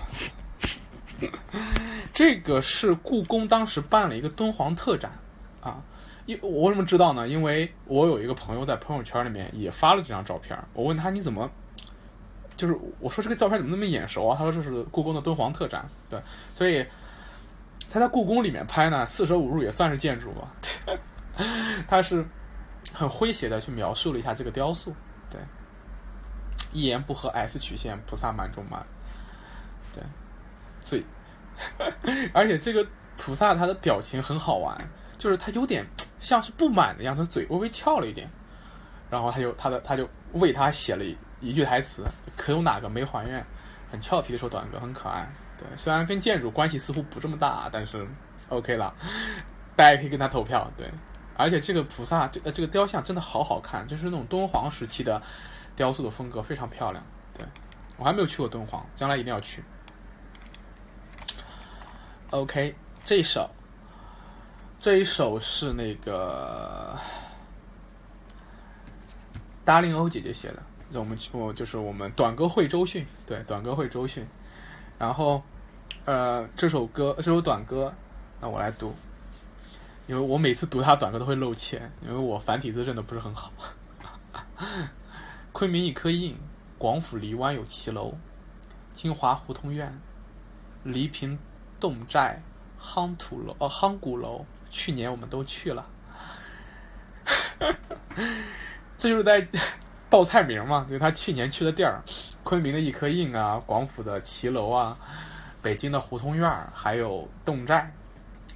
[2.12, 5.12] 这个是故宫当时办了一个敦煌特展，
[5.60, 5.82] 啊。
[6.24, 7.28] 因我为什么知道呢？
[7.28, 10.58] 因为我有一个朋友在朋友圈里面也发了这张照片。
[10.72, 11.48] 我问他你怎么，
[12.56, 14.36] 就是我说这个照片怎么那么眼熟啊？
[14.36, 15.86] 他说这是故宫的敦煌特展。
[16.08, 16.20] 对，
[16.54, 16.84] 所以
[17.90, 20.52] 他在故宫里面拍呢，四舍五入也算是建筑吧。
[21.86, 22.24] 他是
[22.92, 24.94] 很诙谐的去描述了一下这个雕塑。
[25.30, 25.40] 对，
[26.72, 28.84] 一言不合 S 曲线，菩萨蛮中蛮。
[29.94, 30.02] 对，
[30.80, 31.04] 最，
[32.32, 34.76] 而且这个菩萨他的表情很好玩，
[35.18, 35.86] 就是他有点。
[36.18, 38.28] 像是不满的样子，嘴微微翘了一点，
[39.10, 41.16] 然后他就他的他就为他写了一
[41.48, 42.04] 一句台词，
[42.36, 43.44] 可有哪个没还愿？
[43.90, 45.28] 很俏皮的说短歌，很可爱。
[45.56, 48.06] 对，虽然跟建筑关系似乎不这么大，但是
[48.48, 48.92] OK 了，
[49.74, 50.70] 大家可以跟他投票。
[50.76, 50.90] 对，
[51.36, 55.22] 而且这个菩萨这个这个雕像真的好好看，就是那种敦煌时期的
[55.76, 57.02] 雕塑的风格，非常漂亮。
[57.32, 57.46] 对
[57.96, 59.62] 我还没有去过敦煌，将来一定要去。
[62.30, 63.48] OK，这一首。
[64.78, 66.96] 这一首是那个
[69.64, 74.26] 达令欧姐姐写的，我们我就是我们短歌会周迅，对，短歌会周迅。
[74.98, 75.42] 然后，
[76.04, 77.92] 呃，这首歌这首短歌，
[78.40, 78.94] 那我来读，
[80.06, 83.52] 因为我每次读他短歌都会露怯，因为我繁体字认的不是很好。
[85.52, 86.36] 昆明一颗印，
[86.78, 88.14] 广府梨湾有骑楼，
[88.92, 90.00] 金华胡同院，
[90.82, 91.38] 黎平
[91.78, 92.40] 侗寨
[92.80, 95.86] 夯土楼哦夯鼓楼，去年我们都去了。
[98.96, 99.46] 这就是在
[100.08, 102.00] 报菜名嘛，就他去年去的地儿，
[102.44, 104.96] 昆明的一颗印啊，广府的骑楼啊，
[105.60, 107.90] 北京的胡同院儿，还有侗寨，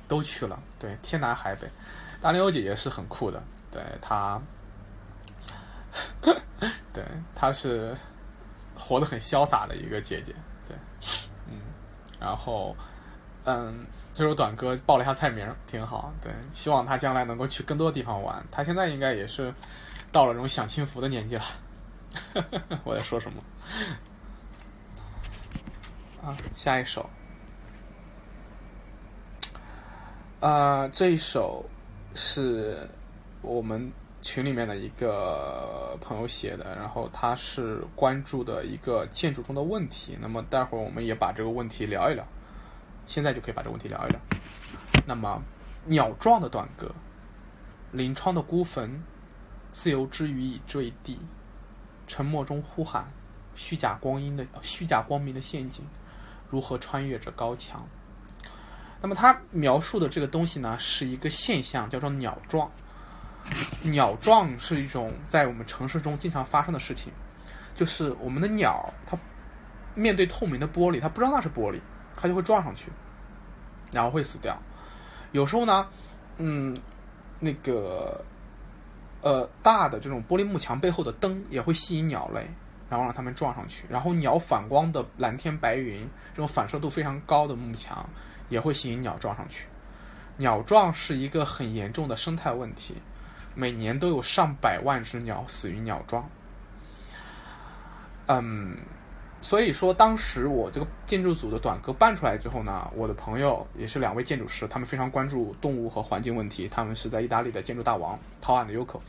[0.07, 0.59] 都去了。
[0.79, 1.67] 对，天南海北，
[2.23, 4.41] 大妞姐姐是很酷的，对她，
[6.93, 7.97] 对她是
[8.79, 10.33] 活得很潇洒的一个姐姐，
[10.69, 10.77] 对，
[11.49, 11.61] 嗯，
[12.21, 12.77] 然后，
[13.45, 13.85] 嗯，
[14.15, 18.41] 这首短歌报了一下菜名，挺好，对，希望她将来能够去更多地方玩。
[18.53, 19.53] 她现在应该也是
[20.13, 21.45] 到了这种享清福的年纪了。
[22.85, 23.43] 我在说什么？
[26.23, 27.09] 啊，下一首。
[30.41, 31.65] 呃，这一首
[32.15, 32.89] 是
[33.43, 33.93] 我们
[34.23, 40.19] 群里面的一个朋友写的，然后他是关注的一个建筑中的问题。
[40.21, 42.27] 那么待会儿我们也把这个问题聊一聊，
[43.07, 44.21] 现在就可以把这个问题聊一聊。
[45.07, 45.41] 那么，
[45.85, 46.91] 鸟状的短歌，
[47.93, 49.03] 临窗的孤坟，
[49.73, 51.19] 自由之羽已坠地，
[52.07, 53.05] 沉默中呼喊，
[53.55, 55.85] 虚假光阴的虚假光明的陷阱，
[56.49, 57.87] 如何穿越这高墙？
[59.01, 62.71] 那么他描述的这个东西呢，是一个现象，叫做鸟撞。
[63.83, 67.11] 鸟撞是一种在我们城市中经常发生的事情，
[67.75, 69.19] 就是我们的鸟它
[69.95, 71.81] 面对透明的玻璃，它不知道那是玻璃，
[72.15, 72.93] 它就会撞上去，
[73.91, 74.61] 然后会死掉。
[75.33, 75.89] 有时候呢，
[76.37, 76.77] 嗯，
[77.39, 78.23] 那个
[79.23, 82.49] 呃大的这种玻璃幕墙背后的灯也会吸引鸟类，
[82.89, 83.85] 然后让它们撞上去。
[83.89, 88.09] 然后鸟反光的蓝天白云，这种反射度非常高的幕墙。
[88.51, 89.65] 也会吸引鸟撞上去，
[90.37, 92.97] 鸟撞是一个很严重的生态问题，
[93.55, 96.29] 每年都有上百万只鸟死于鸟撞。
[98.27, 98.77] 嗯，
[99.41, 109.01] 所以说当时我这个建筑组的短歌办出来之后呢，我的朋友也是两位建筑师，他们非常关注动物和环境问题，他们是在意大利的建筑大王陶安的 Uco，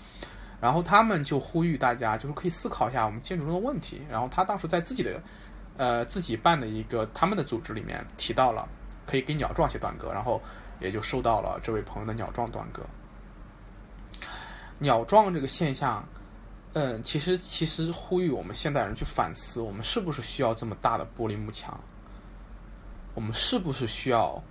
[0.60, 5.22] 然后他们就呼吁大家就是可以思考一下我们建筑中的问题，然后他当时在自己的
[5.78, 8.67] 呃自己办的一个他们的组织里面提到了。
[9.08, 10.41] 可以给鸟撞写短歌，然后
[10.80, 12.82] 也就收到了这位朋友的鸟撞短歌。
[14.78, 16.08] 鸟撞这个现象，
[16.74, 21.78] 嗯，其实其实呼吁我们现代人去反思：我们是不是需要这么大的玻璃幕墙？
[23.14, 24.42] 我们是不是需要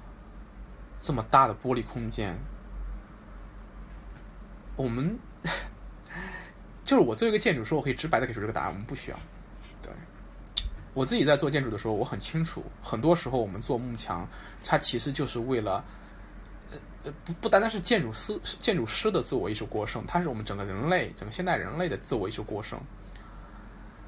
[1.01, 2.37] 这么大的玻璃空间？
[4.77, 5.19] 我们
[6.85, 9.19] 就是我作为一个建筑师，我可以直白的给出这个答案：我们不需要。
[9.83, 9.91] 对
[10.93, 14.29] 我自己在做建筑的时候，我很清楚，很多时候我们做幕墙，
[14.63, 15.83] 它其实就是为了，
[17.05, 22.79] 呃，不不单单是建筑师建筑师的自我意识过剩，它是我们整个人类整个现代人类的自我意识过剩。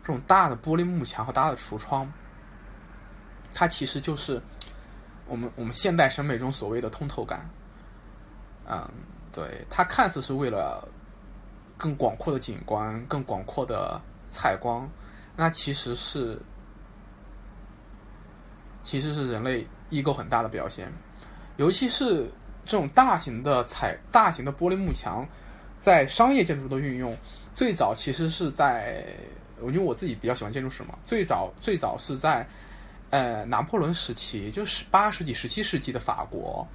[0.02, 2.10] 这种大的玻璃幕墙和大的橱窗，
[3.54, 4.42] 它其实就是
[5.26, 7.48] 我们我们现代审美中所谓的通透感。
[8.68, 8.88] 嗯，
[9.32, 10.86] 对，它看似是为了
[11.78, 14.88] 更广阔的景观、更广阔的采光，
[15.36, 16.40] 那其实是。
[18.84, 20.92] 其实是人类异构很大的表现，
[21.56, 22.28] 尤其是
[22.64, 25.26] 这种大型的彩、大型的玻璃幕墙，
[25.80, 27.16] 在商业建筑的运用，
[27.54, 29.04] 最早其实是在，
[29.60, 32.46] 因为我自己比较喜欢建筑史嘛，最早最早是在，
[33.10, 36.66] 呃，拿破仑时期，就是八世纪、十七世纪的法国，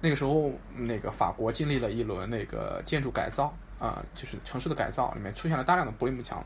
[0.00, 6.44] 那个时候，那个法国经历了一轮那个建筑改造，啊，就是城市的改造，里面出现了大量的玻璃幕墙，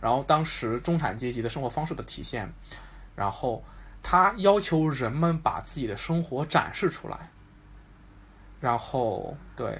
[0.00, 2.50] 然后当时中产阶级的生活方式的体现，
[3.14, 3.62] 然后。
[4.04, 7.16] 他要求人们把自己的生活展示出来，
[8.62, 9.78] 然后对，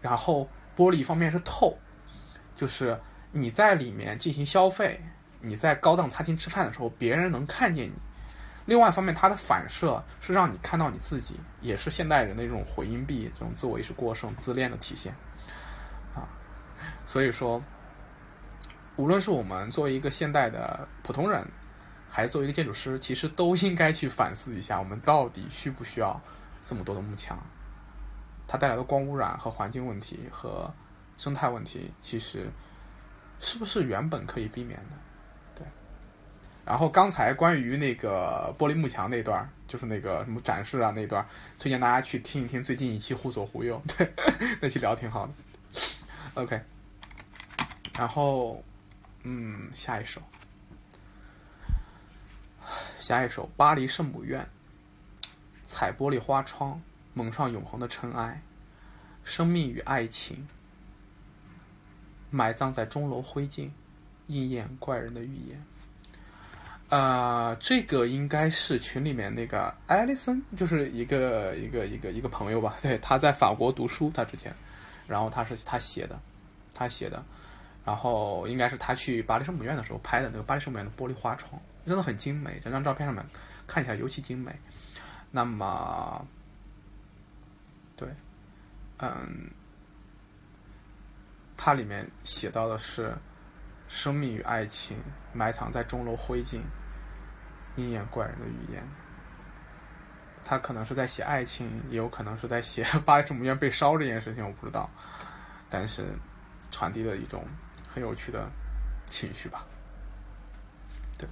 [0.00, 1.78] 然后玻璃一方面是透，
[2.56, 2.98] 就是
[3.30, 5.00] 你在里面进行消费，
[5.40, 7.92] 你在高档餐厅吃饭的时候，别人能看见你；
[8.66, 15.14] 另外一方面，它的反射是让你看到你自己，也是现代人的一种回音壁，这种自我意识过剩、自恋的体现
[16.14, 16.26] 啊。
[17.06, 17.62] 所以说，
[18.96, 21.46] 无论是我们作为一个现代的普通人。
[22.14, 26.20] 还是作为一个建筑师，其实都应该去反思一下，我们到底需不需要
[26.62, 27.42] 这么多的幕墙？
[28.52, 30.70] 它带来的光污染和环境问题和
[31.16, 32.50] 生态问题，其实
[33.40, 34.96] 是不是原本可以避免的？
[35.54, 35.66] 对。
[36.62, 41.26] 然后刚才关于那个玻璃幕墙那段，就是那个什么展示啊那段，
[41.58, 44.12] 推荐大家去听一听最近一期《忽左忽右》， 对，
[44.60, 45.32] 那期聊挺好的。
[46.34, 46.60] OK。
[47.96, 48.62] 然后，
[49.22, 50.20] 嗯，下一首。
[52.98, 54.46] 下一首《巴黎圣母院》，
[55.64, 56.78] 踩玻璃花窗，
[57.14, 58.40] 蒙上永恒的尘埃，
[59.24, 60.46] 生命与爱情，
[62.30, 63.70] 埋葬在钟楼灰烬，
[64.26, 65.64] 应验怪人的预言。
[66.88, 72.76] 呃，这个应该是群里面那个艾丽森，就是一个一个一个一个朋友吧。
[72.82, 74.54] 对，他在法国读书，他之前，
[75.06, 76.20] 然后他是他写的，
[76.74, 77.24] 他写的，
[77.84, 83.24] 然后应该是他去巴黎圣母院的时候拍的那个巴黎圣母院的玻璃花窗，真的很精美，这张照片上面
[83.66, 84.54] 看起来尤其精美。
[85.30, 86.26] 那么，
[88.04, 88.14] 对，
[88.98, 89.50] 嗯，
[91.56, 93.16] 它里面写到的是。
[93.88, 94.96] 生命与爱情
[95.34, 96.62] 埋藏在钟楼灰烬，
[97.76, 98.82] 鹰眼怪人的语言。
[100.42, 104.88] 他可能是在写爱情，也有可能是在写巴黎圣母院被烧这件事情，我不知道。
[105.68, 106.06] 但是
[106.70, 107.44] 传递了一种
[107.86, 108.50] 很有趣的
[109.04, 109.66] 情绪吧。
[111.18, 111.28] 对，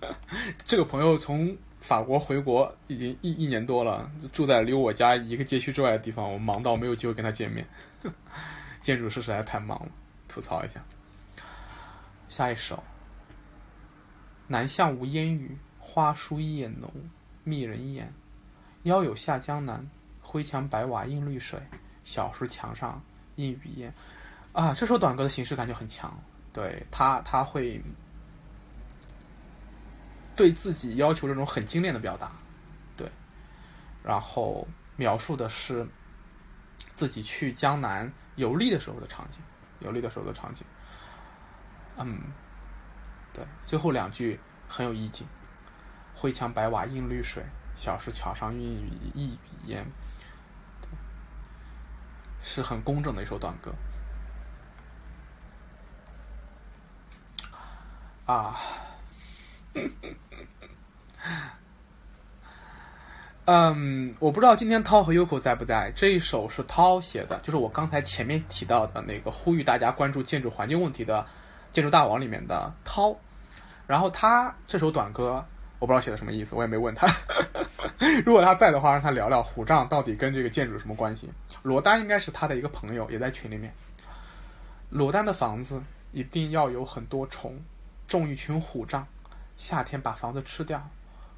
[0.64, 1.56] 这个朋友从
[1.86, 7.62] 法国回国已经一一年多了，住在离我家一个街区之外的地方，我忙到没有机会跟他见面。
[8.80, 9.92] 建筑师实在太忙了，
[10.26, 10.82] 吐槽一下。
[12.30, 12.82] 下一首。
[14.46, 16.90] 南向无烟雨，花疏叶浓，
[17.42, 18.10] 迷人眼。
[18.84, 19.86] 腰有下江南，
[20.22, 21.60] 灰墙白瓦映绿水，
[22.02, 22.98] 小树墙上
[23.36, 23.92] 映雨烟。
[24.54, 26.18] 啊，这首短歌的形式感就很强，
[26.50, 27.78] 对他他会
[30.36, 32.32] 对自己要求这种很精炼的表达，
[32.96, 33.10] 对，
[34.02, 34.66] 然后
[34.96, 35.86] 描述的是
[36.92, 39.40] 自己去江南游历的时候的场景，
[39.80, 40.66] 游历的时候的场景。
[41.96, 42.20] 嗯，
[43.32, 45.26] 对，最后两句很有意境。
[46.16, 47.44] 灰墙白瓦映绿水，
[47.76, 49.86] 小石桥上映雨一笔烟，
[52.40, 53.74] 是很工整的一首短歌。
[58.26, 58.56] 啊，
[63.46, 65.92] 嗯，我不知道今天涛和优酷在不在。
[65.94, 71.26] 这一首是涛写的，就是我刚才前面提到的那个呼吁大家关注建筑环境问题的。
[71.72, 73.16] 建筑大王里面的涛，
[73.88, 75.44] 然后他这首短歌
[75.80, 77.04] 我不知道写的什么意思，我也没问他。
[78.24, 81.28] 如果他在的话，让他聊聊虎杖到底跟这个建筑有什么关系。
[81.64, 83.74] 罗丹应该是他的一个朋友，也在群里面。
[84.88, 87.60] 罗丹的房子一定要有很多虫，
[88.06, 89.04] 种一群虎杖，
[89.56, 90.80] 夏天把房子吃掉，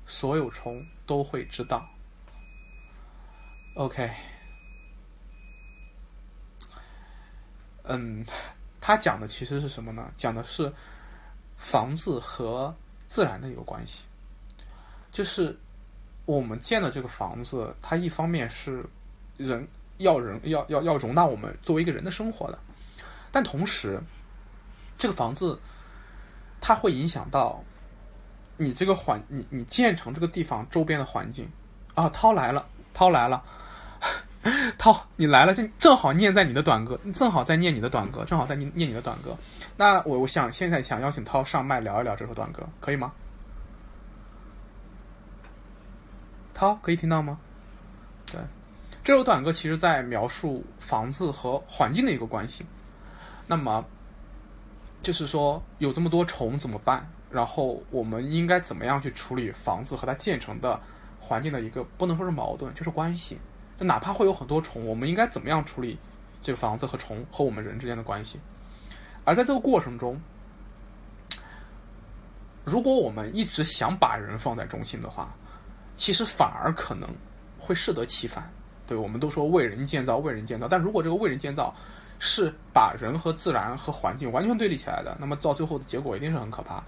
[0.06, 1.88] 所有虫都会知道。
[3.74, 4.10] OK，
[7.84, 8.24] 嗯。
[8.78, 10.12] 他讲的其实是什么呢？
[10.14, 10.72] 讲的是
[11.56, 12.72] 房子和
[13.08, 14.04] 自然的一个关系，
[15.10, 15.58] 就是
[16.24, 18.88] 我们建的这个房子，它一方面是
[19.36, 22.58] 人要人要要要容纳我们作为一个人的生活的，
[23.32, 24.00] 但同时
[24.96, 25.58] 这个房子
[26.60, 27.60] 它会影响到
[28.56, 31.50] 你这个环你你建成这个地方周边的环境
[31.94, 32.08] 啊。
[32.10, 33.42] 涛来了，涛来了。
[34.78, 39.36] 涛，你来了，正正好念在你的短歌，正好在念你的短歌，正好在念念你的短歌。
[39.76, 43.12] 那我我想现在想邀请涛上麦聊一聊这首短歌，可以吗？
[46.54, 47.38] 涛可以听到吗？
[48.30, 48.40] 对，
[49.02, 52.64] 这首短歌其实在描述房子和环境的一个关系。
[53.48, 53.84] 那么，
[55.02, 57.04] 就是说有这么多虫怎么办？
[57.30, 60.80] 然后我们应该怎么样去处理房子和它建成的
[61.20, 63.38] 环境的一个不能说是矛盾，就是关系。
[63.78, 65.98] 就哪怕会有很多虫，我们应该怎么样处理
[66.40, 68.40] 这个房子和虫和我们人之间的关系？
[69.24, 70.18] 而在这个过程中，
[72.64, 75.34] 如果我们一直想把人放在中心的话，
[75.94, 77.08] 其实反而可能
[77.58, 78.48] 会适得其反。
[78.86, 81.74] 对，我们都说为人建造，为人建造，但如果这个为人建造
[82.18, 86.84] 是把人和自然和环境完全对立起来的，那么到最后的结果一定是很可怕的。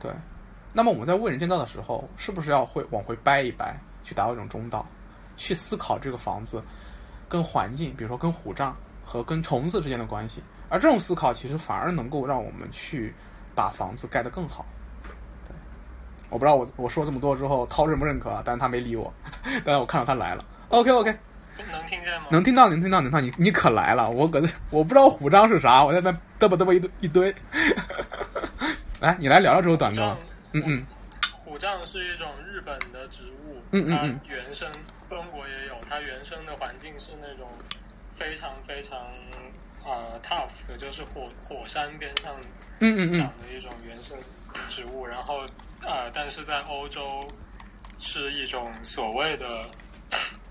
[0.00, 0.10] 对，
[0.72, 4.84] 那么我们在为人建造的时候，是不是要会往回掰一掰，去达到一种中道？
[5.36, 6.62] 去思考这个房子
[7.28, 13.14] 跟环境，比如说跟虎杖和跟虫子之间的关系，而这种思考其实反而能够让我们去
[13.54, 14.66] 把房子盖得更好。
[15.48, 15.54] 对，
[16.28, 18.42] 我不知道我我说这么多之后，涛认不认可？
[18.44, 19.10] 但是他没理我，
[19.64, 20.44] 但是我看到他来了。
[20.68, 21.10] OK OK，
[21.72, 22.26] 能听见吗？
[22.30, 23.20] 能听到，能听到，能听到。
[23.20, 27.34] 你你可来了，我搁这，我不知道虎杖是啥，我在那嘚啵嘚啵一堆一堆。
[29.00, 30.14] 来，你来聊聊这个短歌。
[30.52, 30.86] 嗯嗯。
[31.42, 34.68] 虎杖是一种日本的植物，嗯嗯嗯，原生。
[35.08, 37.48] 中国也有，它原生的环境是那种
[38.10, 38.98] 非常非常
[39.84, 42.36] 呃 tough 的，就是火火山边上
[42.80, 44.16] 嗯嗯长的一种原生
[44.68, 45.06] 植物。
[45.06, 45.46] 然后
[45.82, 47.26] 呃，但是在欧洲
[47.98, 49.62] 是一种所谓的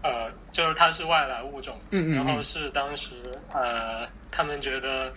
[0.02, 1.80] 呃，就是它是外来物种。
[1.92, 2.16] 嗯嗯。
[2.16, 3.14] 然后是当时
[3.54, 5.14] 呃，他们觉得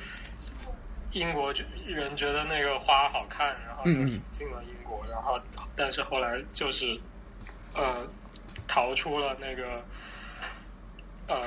[1.12, 1.52] 英国
[1.86, 5.06] 人觉得那个花好看，然后就引进了英国。
[5.10, 5.40] 然后
[5.76, 6.98] 但是后来就是
[7.74, 8.06] 呃。
[8.68, 9.84] 逃出了那个
[11.26, 11.42] 呃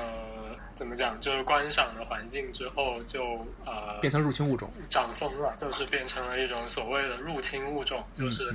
[0.76, 8.54] 怎么讲，就是观赏的环境之后就呃变成入侵物种，长疯了，就是变成了一种所谓的入侵物种，就是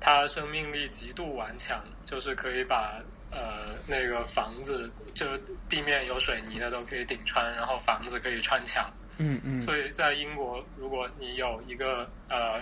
[0.00, 5.26] 它生命力极度顽强，就是可以把呃那个房子就
[5.66, 8.92] 地面有水泥的都可以顶穿，然后房子可以穿墙。
[9.18, 9.60] 嗯嗯。
[9.60, 12.60] 所以在英国，如果你有一个呃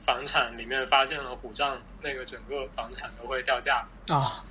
[0.00, 4.44] 房产里面发现了虎杖，那个整个房产都会掉价啊。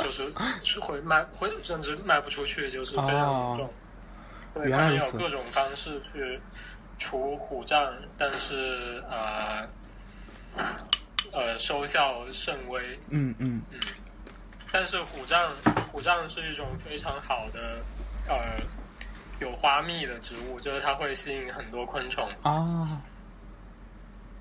[0.00, 0.32] 就是
[0.62, 3.70] 是会卖，会甚至卖不出去，就是非常严重。
[4.54, 6.40] 对，他们有各种方式去
[6.98, 9.68] 除虎杖，但是呃
[11.32, 12.98] 呃收效甚微。
[13.10, 13.80] 嗯嗯嗯。
[14.72, 15.50] 但是虎杖
[15.92, 17.82] 虎杖是一种非常好的
[18.28, 18.54] 呃
[19.40, 22.66] 有花蜜的植物，就是它会吸引很多昆虫啊。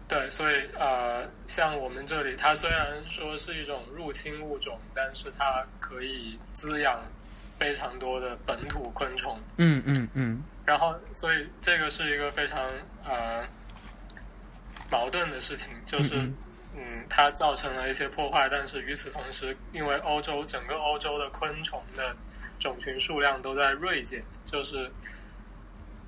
[0.07, 6.97] 对，所以呃，像我们这里，它虽然说是一种入侵物种，但是它可以滋养
[7.59, 9.37] 非常多的本土昆虫。
[9.57, 10.43] 嗯嗯嗯。
[10.65, 12.71] 然后，所以这个是一个非常
[13.03, 13.45] 呃
[14.89, 16.15] 矛盾的事情，就是
[16.73, 22.15] 嗯，它造成了一些破坏，但是与此同时，因为欧洲整个欧洲的昆虫的
[22.59, 24.89] 种群数量都在锐减，就是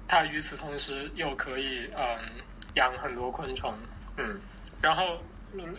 [0.08, 2.18] 它与此同时又可以嗯。
[2.76, 3.74] 养很多昆虫，
[4.16, 4.40] 嗯，
[4.80, 5.18] 然后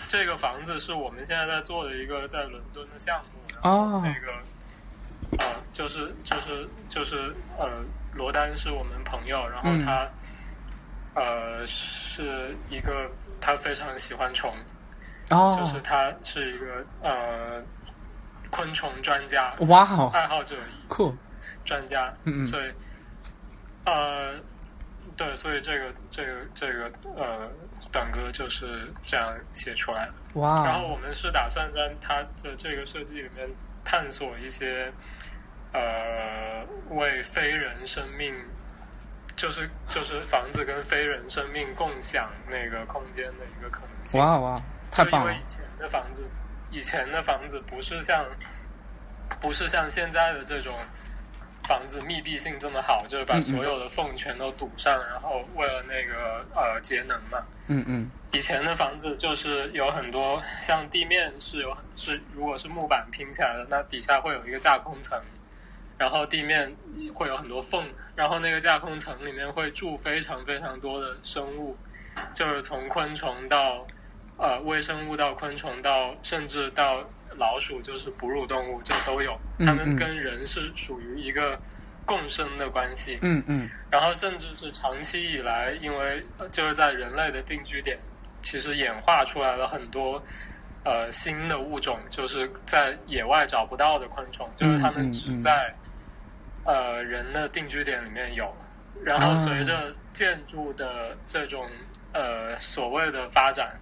[0.09, 4.33] 这个房子是我们现在在做的一个在伦敦的项目，哦，那个，
[5.39, 10.09] 呃，就是就是就是呃，罗丹是我们朋友，然后他，
[11.15, 13.09] 呃，是一个
[13.41, 14.53] 他非常喜欢虫，
[15.31, 17.63] 哦，就是他是一个呃
[18.51, 20.57] 昆虫专家，哇哦，爱好者，
[20.89, 21.15] 酷，
[21.65, 22.73] 专家，嗯嗯，所以，
[23.87, 24.41] 呃。
[25.17, 27.51] 对，所以这个这个这个呃，
[27.91, 30.13] 短歌就是这样写出来的。
[30.41, 30.65] 哇！
[30.65, 33.49] 然后我们是打算在它的这个设计里面
[33.85, 34.91] 探索一些
[35.73, 38.35] 呃，为非人生命，
[39.35, 44.21] 就是就是房子跟非人生命共享那个空间的一个可能性。
[44.21, 44.63] 哇哇！
[44.91, 45.33] 太棒了！
[45.33, 46.25] 因为以前的房子，
[46.71, 48.25] 以前的房子不是像
[49.41, 50.75] 不是像现在的这种。
[51.71, 57.39] 房子密闭性这么好，就是把所有的缝全都堵上，然后为了那个呃节能嘛。
[57.69, 58.11] 嗯嗯。
[58.33, 65.17] 以前的房子就是有很多，像地面是有是如果是木板拼起来的，那底下会有一个架空层，
[65.97, 66.75] 然后地面
[67.15, 71.77] 会有很多缝，然后那个架空层里面会住非常非常多的生物，
[72.35, 73.87] 就是从昆虫到
[74.39, 77.09] 呃微生物到昆虫到甚至到。
[77.41, 81.59] 老鼠就是哺乳动物，就都有，它们跟人是属于一个
[82.05, 83.19] 共生的关系。
[83.23, 83.69] 嗯嗯。
[83.91, 86.23] 然后甚至是长期以来，因为
[86.53, 87.99] 就是在人类的定居点，
[88.43, 90.23] 其实演化出来了很多
[90.85, 95.75] 呃新的物种，就是在野外找不到的昆虫，就是它们只在
[96.65, 98.55] 呃人的定居点里面有。
[99.03, 101.67] 然后随着建筑的这种
[102.13, 103.81] 呃所谓的发展，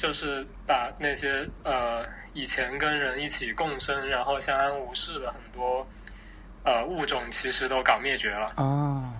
[0.00, 2.02] 就是把那些呃。
[2.32, 5.84] 以前跟人一起共生，然后相安无事的很多
[6.62, 8.46] 呃物种，其实都搞灭绝了。
[8.54, 9.12] 哦，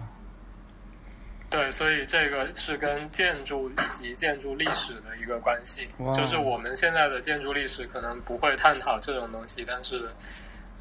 [1.51, 5.89] 对，所以这个是跟建筑以及建筑历史的一个关系。
[6.15, 10.09] 就是我们现在的建筑历史可能不会探讨这种东西，但是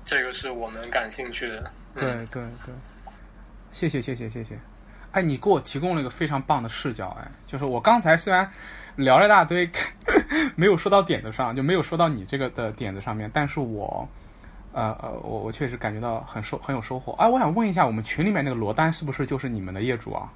[0.06, 1.72] 这个是我们感兴趣的。
[1.96, 2.76] 对对对，
[3.72, 4.56] 谢谢谢谢谢谢。
[5.14, 7.18] 哎，你给我提供了一个非常棒的视角。
[7.20, 8.48] 哎，就是我刚才虽然。
[9.00, 9.70] 聊了一大堆，
[10.56, 13.30] 没有说到点子上，就没有说到你这个的点子上面。
[13.34, 14.08] 但是我，
[14.74, 17.14] 呃呃，我我确实感觉到很收很有收获。
[17.14, 20.30] 哎，我想问一下，我们群里面那个罗丹是不是就是你们的业主啊？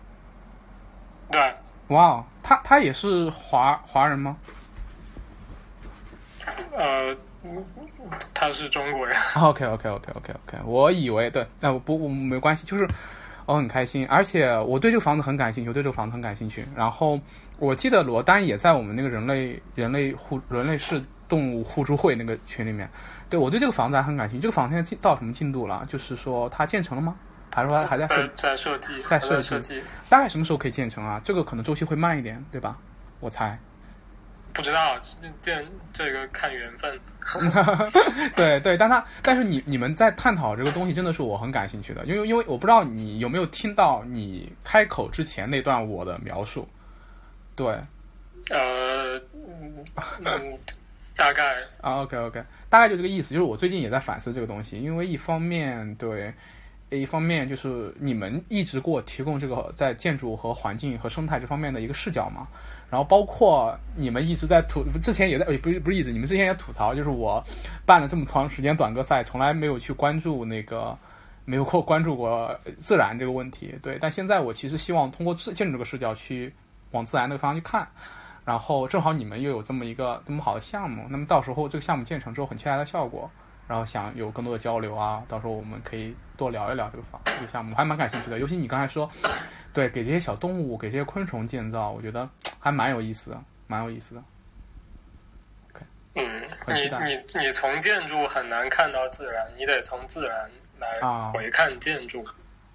[1.29, 1.53] 对。
[1.89, 4.37] 哇，他他也是华华人吗？
[6.71, 7.15] 呃，
[8.33, 9.17] 他是中国人。
[9.35, 12.87] OK OK OK OK OK，我以为对，那不不没关系，就是。
[13.45, 16.65] 我很开心，而且我对这个房子很感兴趣，我对这个房子很感兴趣。
[16.75, 17.19] 然后
[17.59, 22.89] 我记得罗丹也在我们那个人类人类互人类是动物互助会那个群里面。
[23.29, 24.41] 对我对这个房子还很感兴趣。
[24.41, 25.85] 这个房子现在进到什么进度了？
[25.89, 27.15] 就是说它建成了吗？
[27.53, 29.03] 还是说还在设在设计？
[29.03, 29.81] 在设计。
[30.09, 31.21] 大概什么时候可以建成啊？
[31.23, 32.77] 这个可能周期会慢一点，对吧？
[33.19, 33.59] 我猜。
[34.53, 34.99] 不知道，
[35.41, 36.99] 这这个看缘分。
[38.35, 46.67] 对对，但他但是你你们在探讨这个东西，真的是我很感兴趣的，因为因为我不知道你有没有听到你开口之前那段我的描述。
[47.55, 47.79] 对，
[48.49, 49.19] 呃，
[51.15, 53.33] 大概啊，OK OK，大概就这个意思。
[53.33, 56.33] 就是我最近也在反思这个东西，因为一方面对，
[56.89, 62.47] 一方面就是你们一直给我提供这个在建筑和环境和生态这方面的一个视角嘛。
[62.93, 67.43] 然后包括你们一直在吐，之前也在，不是不是一直，你们之前也吐槽，就是我
[67.87, 70.95] 办了这么长时间短歌赛，从来没有去关注那个
[71.43, 73.73] 没有过关注过自然这个问题。
[73.81, 76.53] 对，但现在我其实希望通过自建筑这个视角去
[76.91, 77.87] 往自然那个方向去看。
[78.45, 83.27] 然后正好你们又有这么一个这么好的项目，那么到时候这个项目建成之后，很期待的效果。
[83.67, 88.39] 然后想有更多的交流啊，到时候我们可以多聊一聊这个房这个项目，我还蛮感兴趣的。
[88.39, 89.09] 尤其你刚才说，
[89.71, 92.27] 对，给这些小动物，给这些昆虫建造，我觉得
[92.59, 94.23] 还蛮有意思的，蛮有意思的。
[96.15, 100.87] 嗯，你你你从建筑很难看到自然，你得从自然来
[101.31, 102.23] 回看建筑。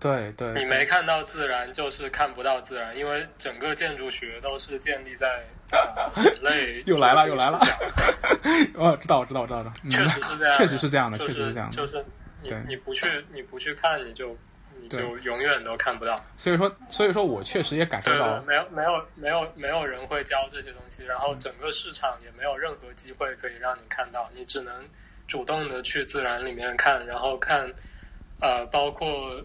[0.01, 5.45] 对对，你没看到自然，就是看不到自然，因为整个建筑学都是建立在
[6.15, 7.61] 人类又来了又来了。
[8.75, 11.77] 哦，知道我知道我知道确实是这样，确实是这样的，确实是这样的。
[11.77, 12.05] 就是
[12.49, 14.37] 你你不去你不去看，你就
[14.81, 16.23] 你就永远都看不到。
[16.37, 24.73] 所以说所以说我确实也感受到，没有没有没有没有人会教这些东西，然后整个市场也没有任何机会可以让你看到，你只能
[25.27, 27.73] 主动的去自然里面看，然后看
[28.41, 29.43] 呃包括。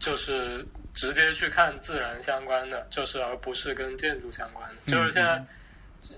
[0.00, 4.90] 就是直接去看自然相关的，就是而不是跟建筑相关的。
[4.90, 5.44] 就是现在，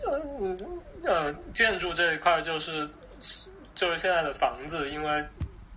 [0.07, 0.57] 呃
[1.03, 2.89] 呃，建筑这一块就是
[3.75, 5.25] 就是现在的房子，因为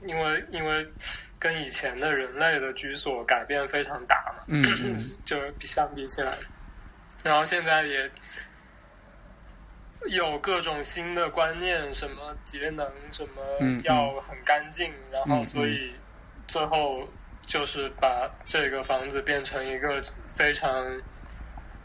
[0.05, 0.87] 因为因为
[1.39, 6.31] 跟以前的人类的居所改变非常大嘛， 嗯，就相比起来，
[7.23, 8.09] 然后现在也
[10.07, 15.93] 有各种新的观念，什么节能，什么要很干净，然后所以
[16.47, 17.07] 最后。
[17.47, 20.85] 就是把这个房子变成一个非常，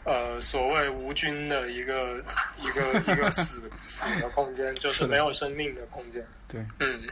[0.03, 2.21] 呃，所谓无菌的一个
[2.59, 6.21] 一个一个死 死的空间，就是没有生命的空间。
[6.49, 7.07] 对，嗯，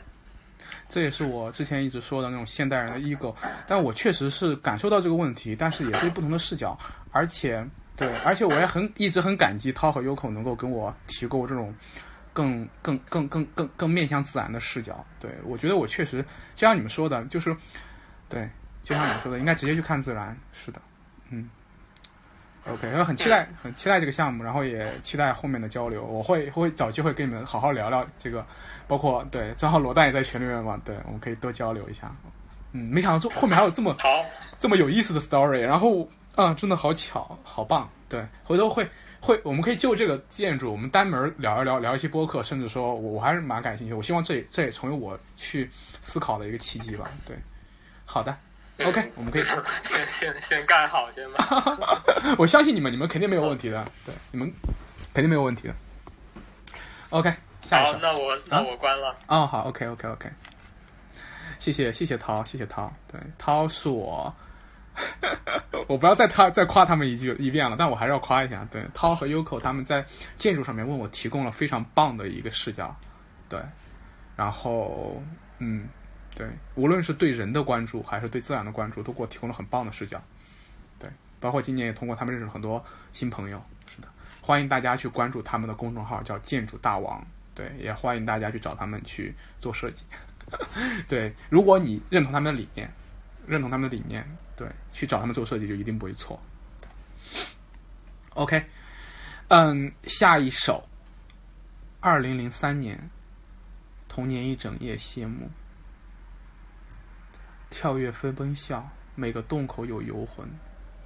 [0.92, 3.34] 这也是我之前一直说的那种现代人的 ego，
[3.66, 6.78] 但我确实是感受到这个问题，但是也是不同的视角，
[7.12, 7.66] 而且
[7.96, 11.74] 对，而且我也很一直很感激涛和优酷能够跟我提供这种
[12.34, 15.04] 更更更更更更面向自然的视角。
[15.20, 16.22] 对我觉得我确实
[16.56, 17.56] 就像你们说的，就是。
[18.30, 18.50] 对，
[18.82, 20.34] 就像你说的，应该直接去看自然。
[20.54, 20.82] 是的，
[21.32, 21.50] 嗯
[22.68, 26.04] ，OK，然后很期待，很期待这个项目，然后也期待后面的交流。
[26.04, 28.46] 我会会找机会跟你们好好聊聊这个，
[28.88, 32.14] 包括对，正好罗丹也在群里面嘛，对，我们可以多交流一下。
[32.74, 34.08] 嗯，没想到这后面还有这么好
[34.58, 37.90] 这么有意思的 story，然后啊，真的好巧，好棒。
[38.08, 38.88] 对，回头会
[39.20, 43.94] 会，我们可以就这个建筑，我们单门聊一聊，聊一些播客，甚至说我我还是蛮感兴趣。
[43.94, 45.70] 我希望这这也成为我去
[46.02, 47.10] 思考的一个契机吧。
[47.26, 47.36] 对。
[48.06, 48.36] 好的
[48.86, 49.44] ，OK，我们可以
[49.84, 51.46] 先先先盖好先吧。
[52.38, 53.86] 我相信你们，你们肯定没有问题的。
[54.06, 54.52] 对，你们
[55.14, 55.76] 肯定没有问题的。
[57.10, 57.94] OK，下一首。
[57.94, 59.16] 好，那我那我关了。
[59.28, 60.30] 哦，好，OK，OK，OK。
[61.60, 62.92] 谢谢谢谢涛，谢谢涛。
[63.12, 64.34] 对，涛是我，
[65.88, 68.68] 我不要再他再夸他们一句一遍了，但我还是要夸一下。
[68.72, 70.06] 对，涛和 Uko 他们在
[70.38, 72.96] 建筑上面为我提供了非常棒的一个视角。
[73.48, 73.60] 对，
[74.36, 75.22] 然后
[75.60, 75.88] 嗯。
[76.42, 80.20] 对，无论是对人的关注，还是对自然的关注，都给我提供了很棒的视角。
[80.98, 81.08] 对，
[81.40, 83.64] 包括今年也通过他们认识了很多新朋友。
[83.86, 84.08] 是的，
[84.42, 87.24] 欢迎大家去关注他们的公众号，叫“建筑大王”。
[87.54, 90.04] 对，也欢迎大家去找他们去做设计。
[91.08, 92.92] 对，如果你认同他们的理念，
[93.46, 94.26] 认同他们的理念，
[94.56, 96.42] 对，去找他们做设计就一定不会错。
[98.34, 98.66] OK，
[99.50, 100.84] 嗯，下一首，
[102.00, 103.00] 二零零三年，
[104.10, 105.48] 童年一整夜谢幕。
[107.72, 110.48] 跳跃飞奔笑，每个洞口有游魂，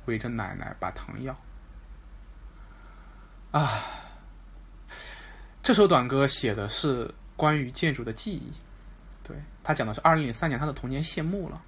[0.05, 1.34] 围着奶奶把糖要。
[3.51, 3.84] 啊，
[5.63, 8.51] 这首短歌写的是关于建筑的记忆，
[9.24, 11.61] 对他讲的是二零零三年他的童年谢幕了。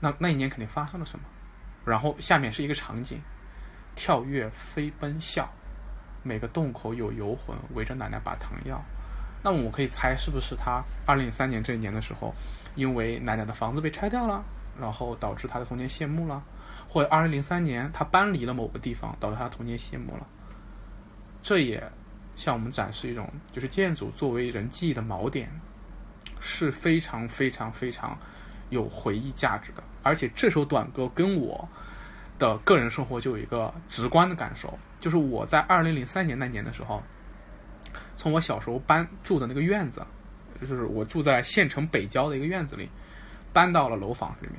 [0.00, 1.24] 那那一年肯定发生了什么？
[1.84, 3.20] 然后下面是一个场景：
[3.96, 5.52] 跳跃飞奔笑，
[6.22, 8.80] 每个洞口有游魂，围着奶奶把糖要。
[9.42, 12.32] 那么我可以猜，是不是他二零零三年这一年的时候？
[12.74, 14.42] 因为奶奶的房子被拆掉了，
[14.80, 16.42] 然后导致他的童年谢幕了，
[16.88, 20.26] 或者二零零三年他搬离了某个地方，导致他童年谢幕了。
[21.42, 21.82] 这也
[22.36, 25.50] 向我们展示一种，就是建筑作为人记忆的锚点，
[26.40, 28.16] 是非常非常非常
[28.70, 29.82] 有回忆价值的。
[30.02, 31.68] 而且这首短歌跟我
[32.38, 37.02] 的个人生活就有一个直观的感受，就是我在二零零三年那年的时候，
[38.16, 40.02] 从我小时候搬住的那个院子。
[40.66, 42.88] 就是我住在县城北郊的一个院子里，
[43.52, 44.56] 搬到了楼房里面。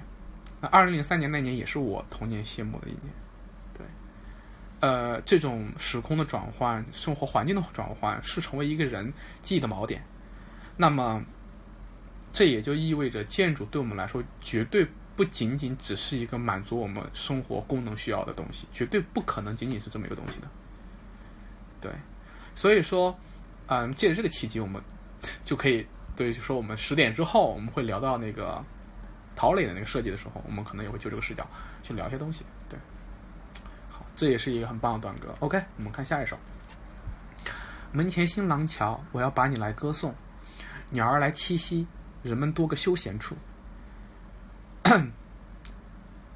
[0.59, 3.13] 那二零零三年那年也是我童年谢幕的一年，
[3.73, 3.85] 对。
[4.81, 10.03] 呃，这种时空的转换、生活环境的转换，是成为一个人记忆的锚点。
[10.75, 11.23] 那么，
[12.33, 14.85] 这也就意味着建筑对我们来说，绝对
[15.15, 20.47] 不仅仅只是一个满足我们生活功能需要的东西，绝对不可能仅仅是这么一个东西的。
[21.79, 21.91] 对，
[22.55, 23.17] 所以说，
[23.67, 24.81] 嗯，借着这个契机，我们。
[25.45, 28.63] 就可以对，就说我们十点之后我们会聊到那个
[29.35, 31.47] 陶磊的那个设计的时候，我们可能也会就这个视角
[31.81, 32.45] 去聊一些东西。
[32.69, 32.77] 对，
[33.89, 35.35] 好，这也是一个很棒的短歌。
[35.39, 36.37] OK，我们看下一首。
[37.91, 40.13] 门前新廊桥，我要把你来歌颂。
[40.89, 41.87] 鸟儿来栖息，
[42.21, 43.35] 人们多个休闲处。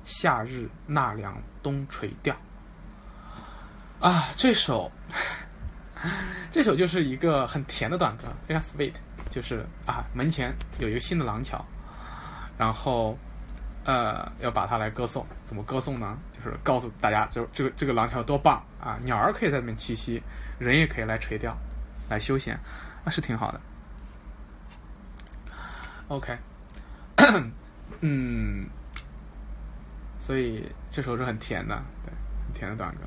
[0.05, 2.35] 夏日纳凉冬垂钓。
[3.99, 4.91] 啊，这首，
[6.51, 8.93] 这首就是一个很甜的短歌，非常 sweet。
[9.29, 11.63] 就是啊，门前有一个新的廊桥，
[12.57, 13.15] 然后，
[13.83, 15.23] 呃，要把它来歌颂。
[15.43, 16.17] 怎么歌颂呢？
[16.31, 18.97] 就是告诉大家，就这个这个廊桥多棒啊！
[19.03, 20.23] 鸟儿可以在里面栖息，
[20.57, 21.55] 人也可以来垂钓，
[22.09, 22.57] 来休闲，
[23.03, 23.59] 那是挺好的。
[26.07, 26.35] OK，
[27.99, 28.65] 嗯，
[30.21, 32.13] 所以这首是很甜的，对，
[32.45, 33.01] 很甜的短歌。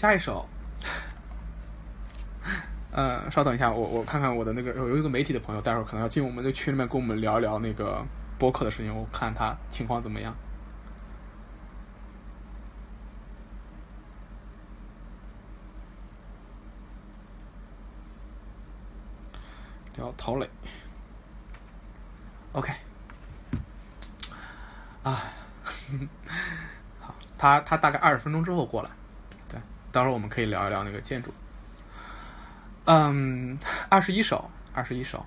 [0.00, 0.48] 下一首。
[2.90, 8.02] 呃，稍等一下，我我看看我的那个有一个媒体的朋友，待会儿可能要进我们的群里面跟我们聊一聊那个
[8.38, 10.34] 播客的事情，我看他情况怎么样。
[19.96, 20.48] 聊陶磊
[22.52, 22.72] ，OK，
[25.02, 25.24] 啊，
[26.98, 28.88] 好，他他大概二十分钟之后过来，
[29.92, 31.32] 到时候我们可以聊一聊那个建筑。
[32.84, 35.24] 嗯，二十一首，二十一首。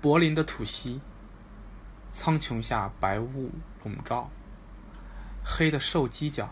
[0.00, 1.00] 柏林的土溪，
[2.12, 3.50] 苍穹下白雾
[3.84, 4.28] 笼罩，
[5.44, 6.48] 黑的瘦犄角，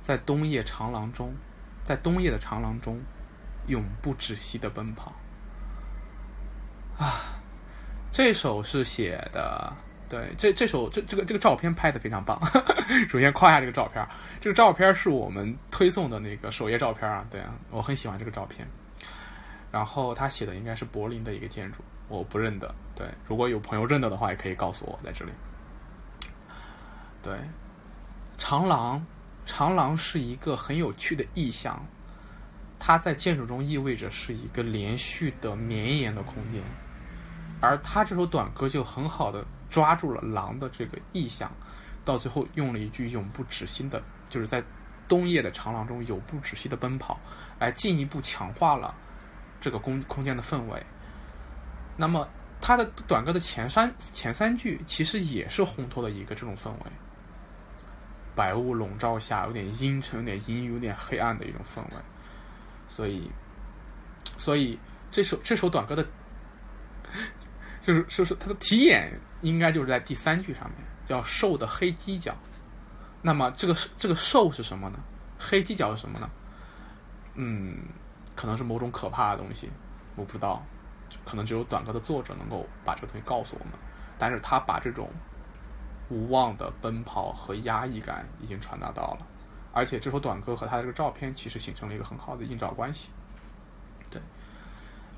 [0.00, 1.32] 在冬夜长廊中，
[1.84, 3.00] 在冬夜的长廊中，
[3.68, 5.12] 永不止息的奔跑。
[6.98, 7.40] 啊，
[8.12, 9.72] 这首是写的。
[10.12, 12.38] 对，这这首这这个这个照片拍的非常棒。
[13.08, 14.06] 首先夸一下这个照片，
[14.42, 17.24] 这个照片是我们推送的那个首页照片啊。
[17.30, 18.68] 对啊，我很喜欢这个照片。
[19.70, 22.74] 然后他写的应该是柏林的一个建筑，我不认得。
[22.94, 25.32] 对，如果有朋友认得的话，也可以告诉我在这里。
[27.22, 27.34] 对，
[28.36, 29.02] 长廊，
[29.46, 31.82] 长廊是一个很有趣的意象，
[32.78, 36.60] 它在建筑中意味着是一个连续的绵延的空间，
[37.62, 39.42] 而他这首短歌就很好的。
[39.72, 41.50] 抓住了狼的这个意象，
[42.04, 44.62] 到最后用了一句永不止息的，就是在
[45.08, 47.18] 冬夜的长廊中永不止息的奔跑，
[47.58, 48.94] 来进一步强化了
[49.62, 50.80] 这个空空间的氛围。
[51.96, 52.28] 那么，
[52.60, 56.92] 他的短歌的前三前三句其实也是烘托了一个这种氛围，
[58.34, 62.02] 白雾笼罩下，有点阴沉、有点阴、有点黑暗的一种氛围。
[62.88, 63.30] 所以，
[64.36, 64.78] 所以
[65.10, 66.06] 这首这首短歌的，
[67.82, 69.12] 就是就是它的题眼。
[69.42, 72.32] 应该就是在第三句上面，叫“兽的黑犄角”。
[73.20, 75.00] 那么，这个这个兽是什么呢？
[75.36, 76.30] 黑犄角是什么呢？
[77.34, 77.78] 嗯，
[78.36, 79.68] 可能是某种可怕的东西，
[80.14, 80.64] 我不知道。
[81.24, 83.74] 可能只有短歌的作者能够把这个东西告诉我们。
[84.16, 85.10] 但是他把这种
[86.08, 89.26] 无望的奔跑和压抑感已经传达到了，
[89.72, 93.08] 而且这首短歌和他的这个照片其实形成了一个很好的映照关系。
[94.08, 94.22] 对，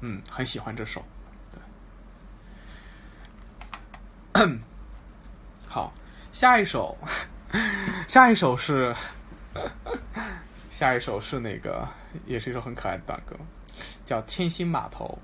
[0.01, 1.05] 嗯，很喜欢这首。
[5.69, 5.93] 好，
[6.33, 6.97] 下一首，
[8.09, 8.93] 下一首是，
[10.73, 11.87] 下一首是那个，
[12.27, 13.37] 也是一首很可爱的短歌，
[14.05, 15.17] 叫《天星码头》。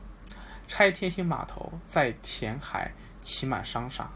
[0.69, 2.89] 拆天星码头，在填海
[3.21, 4.09] 骑满商厦。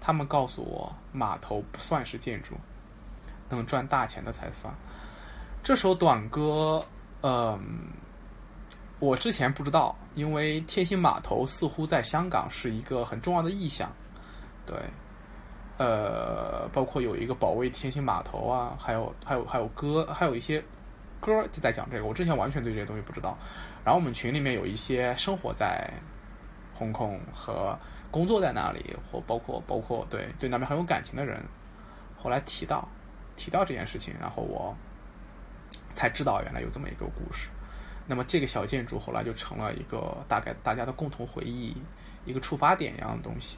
[0.00, 2.54] 他们告诉我，码头不算是建筑，
[3.50, 4.72] 能赚大钱的才算。
[5.62, 6.82] 这首短歌，
[7.20, 7.60] 嗯，
[9.00, 13.92] 我之前不知道，因为天星码头似乎在香港是一个很重要的意象。
[14.66, 14.76] 对，
[15.78, 20.62] 呃，包括有一个保卫天星码头啊，还有还有还有歌，还有一些
[21.20, 22.06] 歌就在讲这个。
[22.06, 23.36] 我之前完全对这些东西不知道。
[23.84, 25.90] 然后我们群里面有一些生活在
[26.74, 27.78] 红控和
[28.10, 31.38] 工作在那里，或包括包括对对那边很有感情的人，
[32.16, 32.88] 后来提到
[33.36, 34.74] 提到这件事情，然后我
[35.94, 37.50] 才知道原来有这么一个故事。
[38.06, 41.76] 那么这个小建筑后来就成了一个大概大家的共同回忆，
[42.24, 43.56] 一个触发点一样的东西。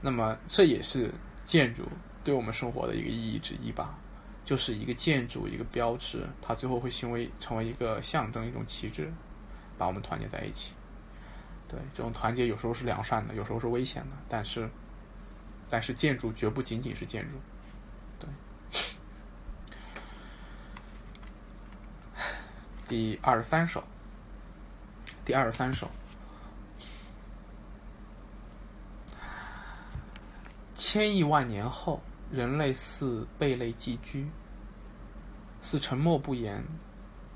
[0.00, 1.12] 那么，这也是
[1.44, 1.82] 建筑
[2.22, 3.98] 对我们生活的一个意义之一吧，
[4.44, 9.12] 就是一个建筑，一个标志，它最后会行为成为一个象征，一种旗帜，
[9.76, 10.72] 把我们团结在一起。
[11.66, 14.70] 对，这种团结有时候是良善的，有时候是危险的，但是，
[15.68, 17.36] 但是建筑绝不仅仅是建筑。
[18.18, 18.28] 对，
[22.86, 23.82] 第二十三首，
[25.24, 25.90] 第二十三首。
[30.90, 34.26] 千亿万年后，人类似贝类寄居，
[35.60, 36.64] 似沉默不言。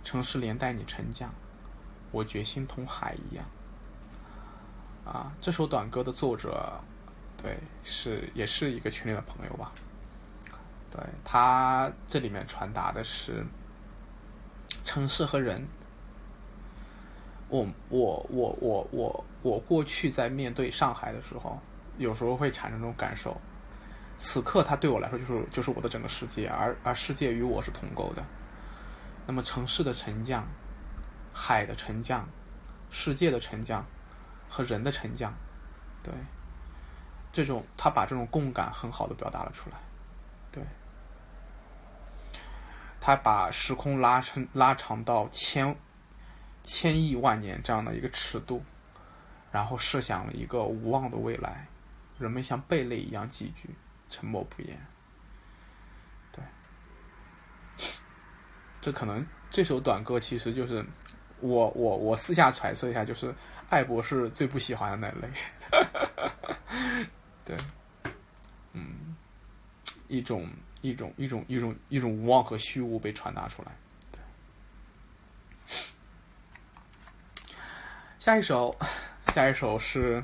[0.02, 1.30] 城市连带你沉降，
[2.12, 3.44] 我决心同海一样。
[5.04, 6.80] 啊，这首短歌的作者，
[7.36, 9.70] 对，是也是一个群里的朋友吧。
[10.90, 13.44] 对他这里面传达的是
[14.82, 15.62] 城市和人。
[17.50, 21.60] 我我我我我我过去在面对上海的时候，
[21.98, 23.40] 有时候会产生这种感受。
[24.18, 28.24] 此刻，它对我来说就是就是我的整个世界，而而世界与我是同构的。
[29.26, 30.46] 那么，城市的沉降、
[31.32, 32.28] 海的沉降、
[32.90, 33.84] 世界的沉降
[34.48, 35.32] 和人的沉降，
[36.02, 36.12] 对，
[37.32, 39.76] 这种他把这种共感很好的表达了出来。
[40.52, 40.62] 对，
[43.00, 45.74] 他把时空拉伸拉长到千
[46.62, 48.62] 千亿万年这样的一个尺度，
[49.50, 51.66] 然后设想了一个无望的未来，
[52.22, 53.68] 人们像贝类一样寄居。
[54.14, 54.78] 沉默不言，
[56.32, 56.44] 对，
[58.78, 60.84] 这可能这首短歌其实就是
[61.40, 63.34] 我我我私下揣测一下，就是
[63.70, 65.32] 艾博士最不喜欢的那类，
[67.42, 67.56] 对，
[68.74, 69.16] 嗯，
[70.08, 70.46] 一种
[70.82, 73.72] 一种一种一种一种无望和虚无被传达出来，
[74.10, 74.20] 对。
[78.18, 78.76] 下一首，
[79.32, 80.22] 下一首是。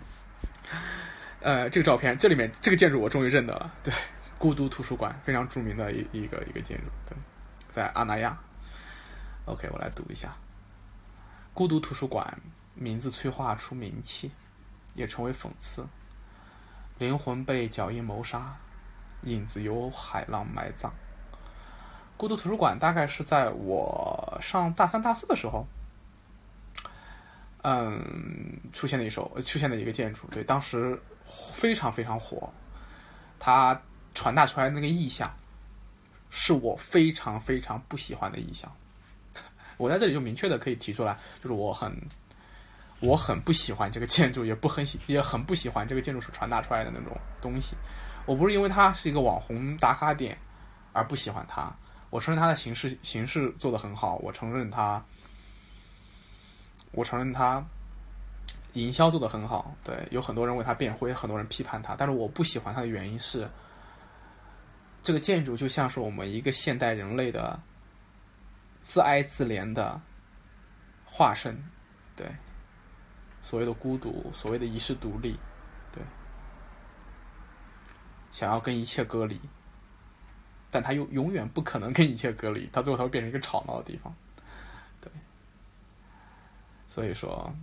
[1.48, 3.90] 呃，这个照片，这里面这个建筑我终于认得了，对，
[4.36, 7.16] 孤独图书馆非常著名的一一个一个建筑，对，
[7.70, 8.38] 在阿那亚。
[9.46, 10.36] OK，我来读一下，
[11.54, 12.38] 孤独图书馆
[12.74, 14.30] 名字催化出名气，
[14.92, 15.86] 也成为讽刺。
[16.98, 18.54] 灵魂被脚印谋杀，
[19.22, 20.92] 影子由海浪埋葬。
[22.18, 25.66] 孤独图书馆大概是在我上大三大四的时候。
[27.62, 31.00] 嗯，出现的一首，出现的一个建筑，对，当时
[31.54, 32.52] 非常非常火。
[33.38, 33.80] 它
[34.14, 35.30] 传达出来那个意象，
[36.30, 38.70] 是我非常非常不喜欢的意象。
[39.76, 41.96] 我在这里就明确的可以提出来，就是我很
[43.00, 47.76] 我很不喜欢这个建筑，也不很喜，也很不喜欢这个建筑所传达出来的那种东西。
[48.26, 50.36] 我不是因为它是一个网红打卡点
[50.92, 51.72] 而不喜欢它，
[52.10, 55.02] 我承认它的形式形式做的很好，我承认它。
[56.92, 57.64] 我承认它
[58.74, 63.48] 营销做的很好，对，有很多人为他辩护，很多人批判他，但是我不喜欢他的原因是，
[65.02, 67.58] 这个建筑就像是我们一个现代人类的
[68.82, 70.00] 自哀自怜的
[71.04, 71.56] 化身，
[72.14, 72.30] 对，
[73.42, 75.38] 所谓的孤独，所谓的遗世独立，
[75.90, 76.02] 对，
[78.30, 79.40] 想要跟一切隔离，
[80.70, 84.14] 但他又永远不可能跟一切隔离，他最后他会变成一个吵闹的地方。
[85.00, 85.10] 对
[86.86, 87.54] 所以说，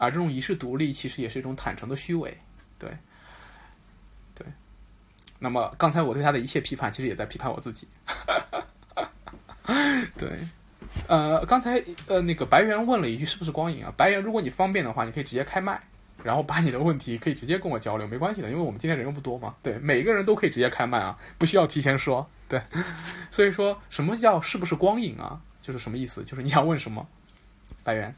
[0.00, 2.34] 而这种遗世独立其实也是一种坦诚的虚伪，
[2.78, 2.90] 对，
[4.34, 4.46] 对。
[5.38, 7.86] 那么刚才我对他的一切批判，其实也在批判我自己。
[10.16, 10.38] 对，
[11.06, 13.92] 呃，刚才呃那个白猿问了一句是不是光影啊？
[13.94, 15.78] 白猿，如果你方便的话，你可以直接开麦，
[16.24, 19.54] 然后把你的问题可以直接跟我交流，没关系的，因为我们今天人又不多嘛。
[19.62, 22.26] 对，每个人都可以直接开麦啊，不需要提前说。
[22.48, 22.58] 对，
[23.30, 25.38] 所以说什么叫是不是光影啊？
[25.60, 26.24] 就是什么意思？
[26.24, 27.06] 就是你想问什么，
[27.84, 28.14] 白猿？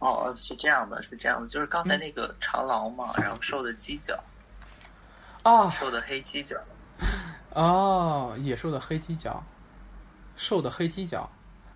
[0.00, 4.18] 哦，是这样的，是这样的，就是刚才那个长廊嘛，然后瘦的犄角，
[5.42, 6.56] 啊，瘦的黑犄角，
[7.50, 9.44] 哦，野兽的黑犄角，
[10.36, 11.30] 瘦的黑犄角，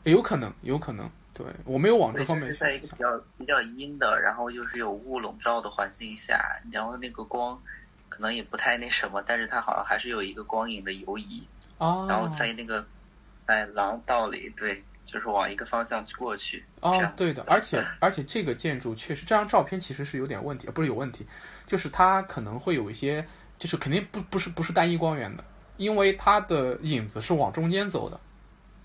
[0.05, 3.21] 有可能，有可能，对我没有往这方面是在一个比较。
[3.37, 7.61] 比较阴的，然后又是有雾笼罩的环境下，然后那个光
[8.09, 11.47] 可能也不太那什么，但是它好像还是有一个光影的游移，
[11.77, 12.87] 哦，然后在那个
[13.45, 14.83] 哎廊道里，对。
[15.05, 21.27] 就是往一个方向过去哦，对的，而且 而且这个建筑确实，这张照片其实是有点问题，不是有问题，
[21.67, 23.27] 就是它可能会有一些，
[23.59, 25.45] 就是肯定不不是不是单一光源的，
[25.77, 28.19] 因为它的影子是往中间走的，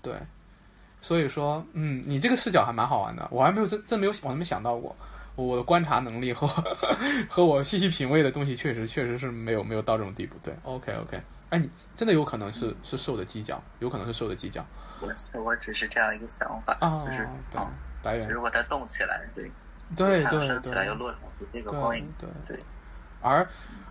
[0.02, 0.14] 对，
[1.00, 4.94] 所以说，嗯，你这个视角还蛮好玩的，我还没有真真没有往那边想到过，
[5.36, 6.46] 我的观察能力和
[7.28, 14.64] 和我细细品味的东西，确实确实是没有没有到这种地步，对，OK OK，哎，你真的有可能是是瘦的犄角，有可能是瘦的犄角。
[15.00, 17.22] 我我只是这样一个想法，就是
[17.54, 17.70] 啊，
[18.02, 19.50] 白猿，如果它动起来，对，
[19.96, 22.62] 对对升起来又落下去，这个光影，对对。
[23.22, 23.46] 而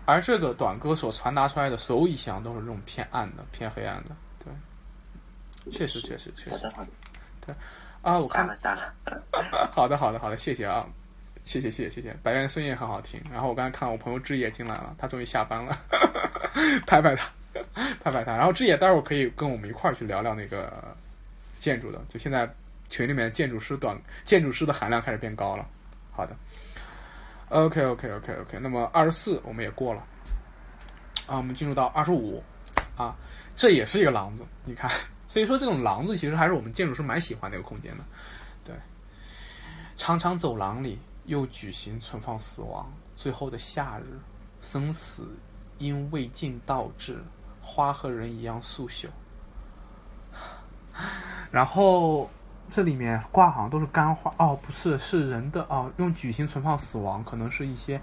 [0.06, 4.10] 而这个短歌所传达出来的所有意象都是这种偏暗的、偏黑暗的，
[4.44, 6.58] 对，确实确实确实。
[7.46, 7.54] 对
[8.02, 8.92] 啊，我看了下了。
[9.70, 10.84] 好的好的好的，谢谢啊，
[11.44, 13.22] 谢谢谢谢谢谢，白猿声音也很好听。
[13.30, 15.78] 然后我刚才看到我朋友志野进来了，他终于下班了，
[16.86, 17.30] 拍拍他。
[18.02, 20.96] 拍拍他，然后志野待会儿可以跟我们一块儿去聊聊那个
[21.58, 22.00] 建筑的。
[22.08, 22.48] 就现在
[22.88, 25.66] 群里面建筑师短建筑师的含量开始变高了。
[26.12, 26.36] 好的
[27.48, 28.58] ，OK OK OK OK。
[28.60, 30.04] 那么二十四我们也过了
[31.26, 32.42] 啊，我们进入到二十五
[32.96, 33.16] 啊，
[33.56, 34.44] 这也是一个廊子。
[34.64, 34.90] 你看，
[35.28, 38.04] 所以说这种廊子其实还是我们建筑师蛮喜欢的一个空间的。
[38.64, 38.74] 对，
[39.96, 44.18] 长长走廊里又举行存放死亡，最后的夏日，
[44.60, 45.28] 生死
[45.78, 47.22] 因未尽倒置，
[47.70, 49.06] 花和人一样速朽。
[51.52, 52.28] 然后
[52.68, 58.00] 这里面挂好像都是干花哦，不是，是人的哦，用矩形存放死亡，可能是一些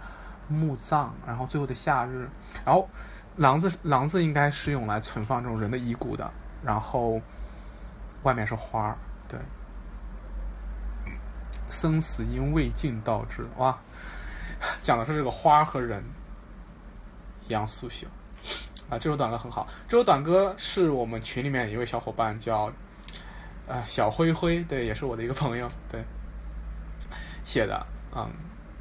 [0.48, 2.30] 墓葬，然后最后的夏日，
[2.66, 2.88] 然后
[3.36, 6.32] 廊子廊子应该是用来存放这种人的遗骨的，
[6.64, 7.20] 然后
[8.24, 8.98] 外面是花儿，
[9.28, 9.38] 对。
[11.70, 13.78] 生死因未尽导致，哇，
[14.82, 16.02] 讲的是这个花和人
[17.46, 18.06] 一样速朽
[18.90, 18.98] 啊！
[18.98, 22.72] 这首短歌很好，这首短歌是我们群里面一位小伙伴叫
[23.68, 26.02] 呃小灰灰，对，也是我的一个朋友，对
[27.44, 27.86] 写的，
[28.16, 28.30] 嗯，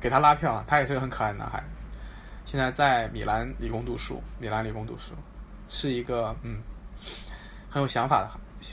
[0.01, 1.63] 给他拉票，他也是个很可爱的男孩，
[2.45, 5.13] 现在在米兰理工读书，米兰理工读书，
[5.69, 6.63] 是一个嗯
[7.69, 8.31] 很有想法的，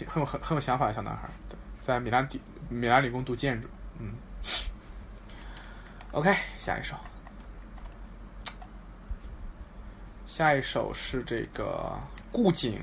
[0.07, 3.67] 很有很很有想法的小男孩，对，在米兰底米兰理工读建筑。
[3.99, 4.13] 嗯
[6.11, 6.95] ，OK，下一首，
[10.35, 11.95] 下一首是这个
[12.31, 12.81] 顾景。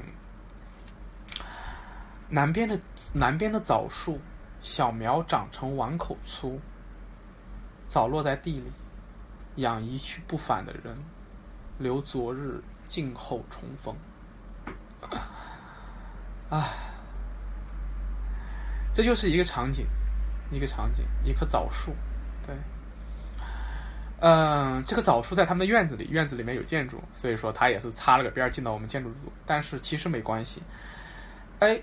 [2.28, 2.78] 南边的
[3.12, 4.20] 南边的枣树，
[4.62, 6.60] 小苗长成碗口粗，
[7.88, 8.70] 早落在地里，
[9.56, 10.96] 养一去不返的人，
[11.76, 13.96] 留昨日静候重逢。
[16.50, 16.68] 啊，
[18.94, 19.88] 这就是一个场景。
[20.52, 21.96] 一个场景，一棵枣树，
[24.20, 29.32] 嗯，这个枣树在他们的院子里，院子里面有建筑，所以说他也是擦了个边儿进到我们建筑组。
[29.46, 30.62] 但是其实没关系，
[31.60, 31.80] 哎，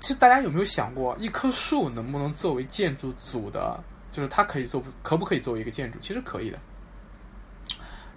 [0.00, 3.78] 其实大家有没有想过，一棵树能不能作为建筑组的，
[4.10, 5.98] 就是它可以做，可不可以作为一个建筑？
[6.00, 6.58] 其实可以的，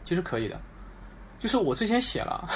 [0.03, 0.59] 其实可以的，
[1.37, 2.49] 就是我之前写了，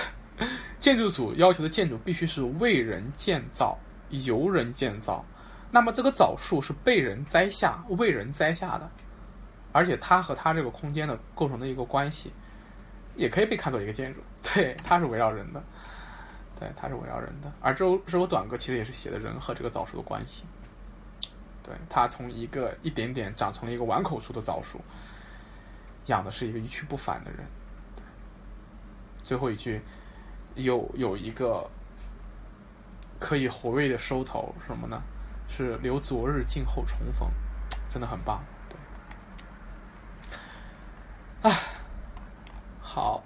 [0.79, 3.77] 建筑组要求的建筑必须是为人建造，
[4.09, 5.23] 由人建造。
[5.69, 8.89] 那么这个枣树是被人栽下、为人栽下的，
[9.73, 12.31] 而且它和它这个空间的构成的一个关系，
[13.17, 14.21] 也可以被看作一个建筑。
[14.53, 15.61] 对，它是围绕人的，
[16.57, 17.51] 对，它是围绕人的。
[17.59, 20.45] 而这首这首短歌其实也是写的人和这个枣树的关系。
[21.63, 24.79] 对，它从一个一点点长成了一个碗口粗的枣树，
[26.05, 27.39] 养的是一个一去不返的人。
[29.23, 29.81] 最后一句
[30.55, 31.69] 有有一个
[33.19, 35.01] 可以回味的收头，什么呢？
[35.47, 37.29] 是留昨日静候重逢，
[37.89, 38.43] 真的很棒。
[41.43, 41.51] 啊，
[42.81, 43.21] 好，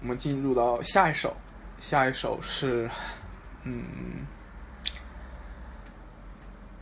[0.00, 1.36] 我们进入到下一首，
[1.78, 2.90] 下一首是，
[3.64, 4.26] 嗯，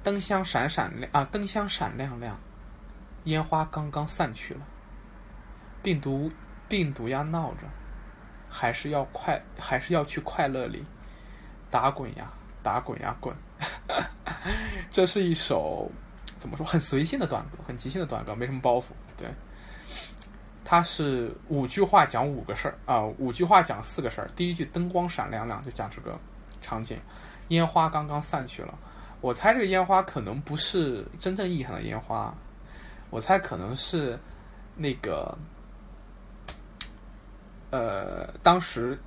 [0.05, 2.39] 灯香闪闪亮啊，灯香闪亮亮，
[3.25, 4.61] 烟花刚刚散去了，
[5.83, 6.31] 病毒
[6.69, 7.63] 病毒呀闹着，
[8.49, 10.85] 还是要快，还是要去快乐里
[11.69, 12.33] 打滚呀，
[12.63, 13.37] 打滚呀滚。
[14.89, 15.91] 这是一首
[16.37, 18.91] 怎么说很随性的短歌，很即兴的短歌，没什么包袱。
[19.17, 19.29] 对，
[20.65, 24.29] 它是五句话讲五个事儿啊，五句话讲四个事儿。
[24.37, 26.19] 第一句灯光闪亮亮，就讲这个
[26.61, 26.99] 场景，
[27.49, 28.79] 烟花刚刚散去了。
[29.21, 32.35] 我猜这个烟花可能不是真正意义上的烟花，
[33.11, 34.19] 我猜可能是
[34.77, 35.37] 那个
[37.71, 38.99] 呃，当时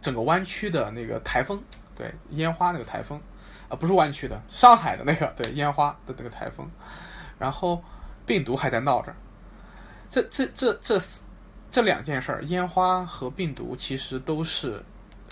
[0.00, 1.62] 整个湾区的那个台风，
[1.94, 3.20] 对，烟花那个台风。
[3.68, 6.70] 啊，不是湾区的，上海的那个对烟花的那个台风，
[7.36, 7.82] 然后
[8.24, 9.12] 病毒还在闹着，
[10.10, 11.00] 这这这这
[11.70, 14.82] 这两件事儿，烟花和病毒其实都是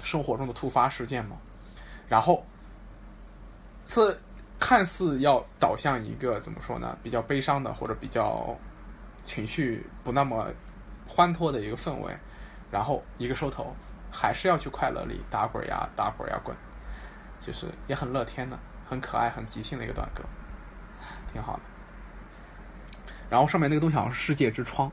[0.03, 1.37] 生活中的突发事件嘛。
[2.09, 2.45] 然后
[3.87, 4.17] 这
[4.59, 8.57] 看似要导向一个怎么说呢，比较悲伤的或者比较
[9.25, 10.47] 情绪不那么
[11.07, 12.15] 欢脱的一个氛围，
[12.71, 13.75] 然后一个收头，
[14.11, 16.55] 还是要去快乐里打滚呀，打滚呀，滚。
[17.41, 18.59] 就是也很乐天的，
[18.89, 20.23] 很可爱、很即兴的一个短歌，
[21.31, 21.63] 挺好的。
[23.31, 24.91] 然后上面那个东西好像是世界之窗，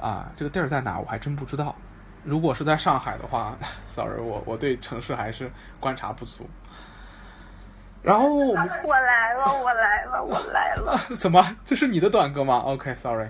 [0.00, 1.74] 啊，这个地儿在哪我还真不知道。
[2.22, 3.56] 如果是在上海的话，
[3.86, 5.50] sorry，我我对城市还是
[5.80, 6.48] 观察不足。
[8.02, 10.98] 然后我们我来了，我来了，我来了。
[11.16, 11.42] 什么？
[11.64, 13.28] 这是你的短歌吗？OK，sorry。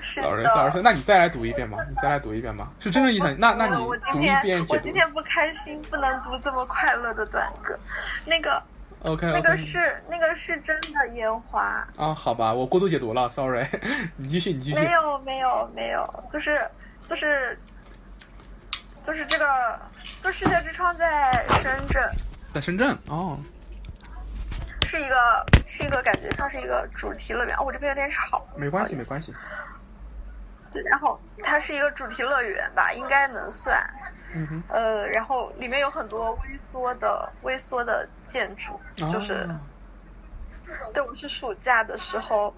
[0.00, 7.78] Sorry，Sorry，那你再来读一遍吧，你再来读一遍吧，是真正意义上，那那你读一遍我今天不开心，不能读这么快乐的短歌。
[8.24, 8.62] 那个
[9.02, 11.86] ，OK，那个是那个是真的烟花。
[11.96, 13.66] 啊，好吧，我过度解读了，Sorry，
[14.16, 14.76] 你继续，你继续。
[14.76, 16.68] 没有，没有，没有，就是
[17.08, 17.58] 就是
[19.04, 19.78] 就是这个，
[20.22, 21.32] 就世界之窗在
[21.62, 22.10] 深圳，
[22.52, 23.38] 在深圳哦，
[24.84, 27.56] 是一个是一个感觉像是一个主题乐园。
[27.56, 29.34] 哦，我这边有点吵，没关系，没关系。
[30.70, 33.82] 对，然后它是一个主题乐园吧，应该能算。
[34.68, 39.48] 呃，然后里面有很多微缩的、微缩的建筑，就是
[40.92, 42.54] 对，我是暑假的时候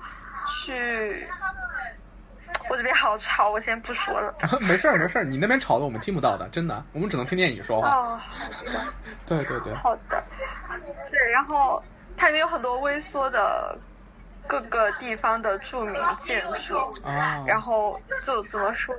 [0.46, 1.28] 去。
[2.68, 4.34] 我这边好吵，我先不说了。
[4.62, 7.88] 没事儿，没事儿，你那边吵的我们听不到的，真的，我们只能听见你说话。
[7.88, 8.20] 哦，
[9.26, 9.74] 对对对。
[9.74, 10.22] 好的。
[11.10, 11.82] 对，然后
[12.16, 13.76] 它里面有很多微缩的
[14.50, 16.76] 各个地方的著名建筑。
[17.04, 17.44] 啊。
[17.46, 18.94] 然后就怎么说？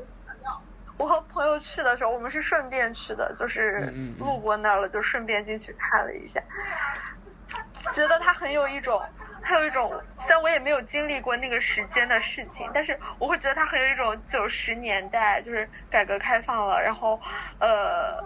[0.98, 6.42] 我和朋友去的时候，我们是顺便去的，就是路过那儿了，就顺便进去看了一下，
[7.92, 9.02] 觉得它很有一种。
[9.44, 17.20] 还有一种，虽然我也没有经历过那个时间的事情，但是我会觉得它很有一种九十年代，就是改革开放了，然后
[17.58, 18.24] 呃，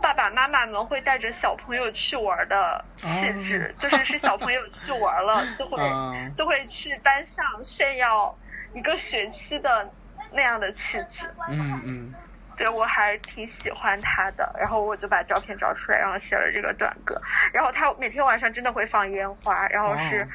[0.00, 5.78] 爸爸妈妈们会带着小朋友去玩的气质，就是是小朋友去玩了， 就会
[6.36, 8.36] 就会去班上炫耀
[8.72, 9.90] 一个学期的
[10.32, 11.26] 那样的气质。
[11.48, 12.14] 嗯嗯。
[12.56, 17.20] 对，我还挺喜欢他的，然后我就把照片找出来，然后写了这个短歌。
[17.52, 20.26] 然后他每天晚上真的会放烟花，然后是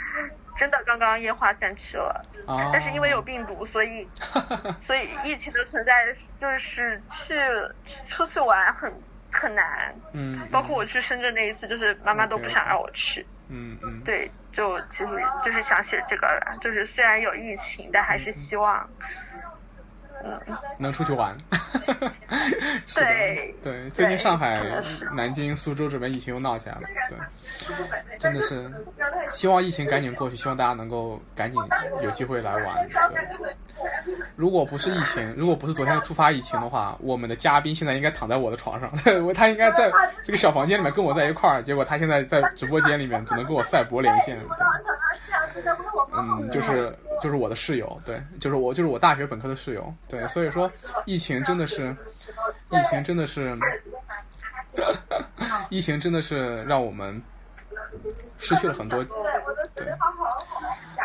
[0.61, 2.23] 真的刚刚烟花散去了，
[2.71, 4.07] 但是因为有病毒，所以
[4.79, 7.35] 所以疫情的存在就是去
[8.07, 8.93] 出去玩很
[9.31, 9.95] 很难。
[10.13, 10.47] 嗯。
[10.51, 13.25] 包括我去深圳那一次，就是妈妈都不想让我去。
[13.49, 14.03] 嗯嗯。
[14.05, 15.09] 对，就其实
[15.43, 18.87] 就是想写这个了，就是虽然有疫情，但还是希望。
[20.77, 21.35] 能出去玩，
[22.95, 24.61] 对对，最近上海、
[25.13, 27.17] 南京、苏州这边疫情又闹起来了，对，
[28.17, 28.71] 真的是
[29.29, 31.61] 希望疫情赶紧过去，希望大家能够赶紧
[32.01, 32.87] 有机会来玩。
[32.89, 33.45] 对，
[34.35, 38.91] 如果不是疫情，如果不是昨天的突发疫情的话，我们的嘉宾现在应该躺在我的床上，
[39.33, 39.91] 他应该在
[40.23, 44.39] 这个小房间里面跟我在一块儿，结果他现在在直播间里面只能跟我赛博连线。
[46.13, 50.69] 嗯，就是就是我的室友，对，就是我就是我大学本科的室友，对，所以说
[51.05, 51.95] 疫情真的是，
[52.69, 53.57] 疫情真的是，
[55.69, 57.19] 疫情真的是让我们
[58.37, 59.01] 失去了很多，
[59.73, 59.87] 对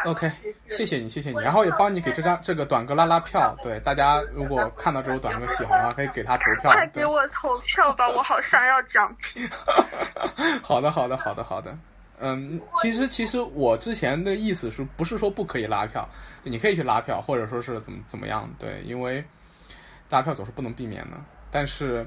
[0.05, 0.29] ，OK，
[0.71, 9.49] 谢谢你，谢谢你，然后也帮你给这张这个短歌拉拉票，对，大家如果看到这首短歌喜欢的话，可以给他投票，快给我投票吧，我好想要奖品。
[10.63, 11.77] 好的，好的，好的，好的。
[12.19, 16.09] 嗯，其实其实我之前的意思是不是说不可以拉票？
[16.43, 18.49] 你可以去拉票，或者说是怎么怎么样？
[18.59, 19.23] 对，因为
[20.09, 21.17] 拉票总是不能避免的。
[21.51, 22.07] 但是，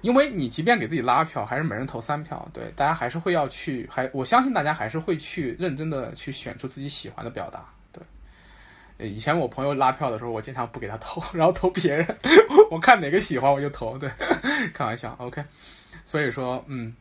[0.00, 7.66] 因为你即便给自己拉票，还是每人投三票，对，大家还是会要去，还我相信大家还是会去认真的去选出自己喜欢的表达。
[7.92, 12.16] 对，以前我朋友拉票的时候，我经常不给他投， 然后投别人，
[12.70, 13.98] 我看哪个喜欢我就投。
[13.98, 14.10] 对，
[14.72, 15.44] 开玩笑，OK。
[16.06, 16.94] 所以说，嗯。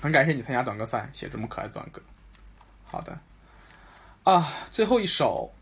[0.00, 2.00] 很感谢你参加短歌赛，写这么可爱的短歌。
[2.84, 3.18] 好的，
[4.22, 5.52] 啊，最后一首，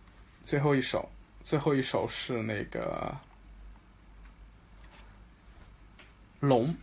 [0.42, 1.10] 最后一首，
[1.42, 3.16] 最后一首是那个
[6.38, 6.74] 龙。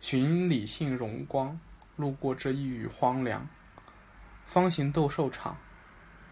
[0.00, 1.58] 寻理性荣光，
[1.96, 3.46] 路过这一隅荒凉，
[4.46, 5.56] 方形斗兽场，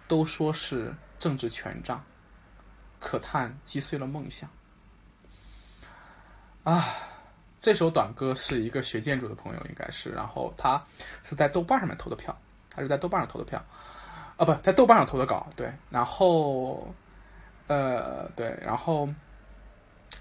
[0.07, 2.05] 都说是政治权杖，
[3.01, 4.49] 可叹击碎了梦想。
[6.62, 6.95] 啊。
[7.63, 10.83] 这首短歌是一个学建筑的朋友，应该是，然后他
[11.23, 12.37] 是在豆瓣上面投的票，
[12.75, 13.65] 他是在豆瓣上投的票，
[14.37, 16.93] 啊，不在豆瓣上投的稿，对，然后，
[17.69, 19.09] 呃，对，然后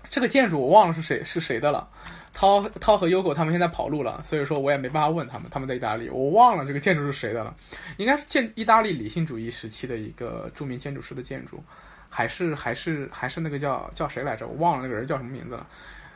[0.08, 1.90] 这个建筑我忘了是谁是谁的了，
[2.32, 7.56] 涛涛和优狗他们现在跑路了，所以说我也没办法问他们，他们在意大利，我忘了这个建筑是谁的了，
[7.98, 11.64] 应该是建意大利理性主义时期的一个著名建筑师的建筑，
[12.08, 15.66] 还是还是还是那个叫叫谁来着，我忘了那个人叫什么名字了。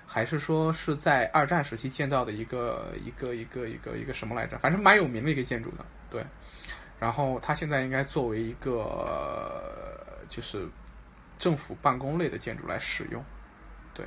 [0.05, 4.57] 还是说是在二战时期建造的一个一个一个一个一个什么来着？
[4.59, 6.25] 反正蛮有名的一个建筑的，对。
[6.99, 10.67] 然后它现在应该作为一个就是
[11.37, 13.23] 政府办公类的建筑来使用，
[13.93, 14.05] 对。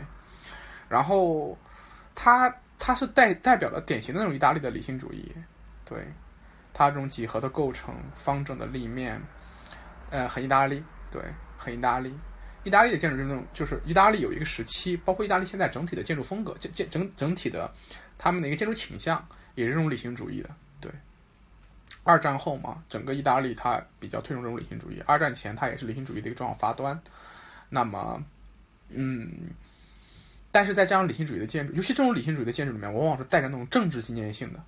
[0.88, 1.56] 然后
[2.14, 5.34] 它它是代代表了典型的那种意大利的理性主义，
[5.84, 6.06] 对。
[6.72, 9.20] 它这种几何的构成、方正的立面，
[10.10, 11.20] 呃，很意大利，对，
[11.56, 12.16] 很意大利。
[12.64, 17.72] 意大利的建筑是那种，就是意大利有一个时期，包括意大利现在整体的建筑风格，建建整整体的
[18.18, 20.50] 他们的一个建筑倾向，也是这种理性主义的。
[20.80, 20.90] 对，
[22.02, 27.00] 二战后嘛，整个意大利它比较推崇这种理性主义，二战前它也是理性主义的一个重要发端。
[27.68, 28.22] 那么，
[28.88, 29.50] 嗯，
[30.50, 34.60] 但是在这样理性主义的建筑，尤其这种理性主义的建筑里面，往往是带着那种政治纪念性的，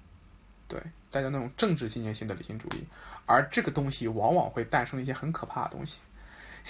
[0.68, 0.80] 对，
[1.10, 2.84] 带着那种政治纪念性的理性主义，
[3.26, 5.98] 而这个东西往往会诞生一些很可怕的东西。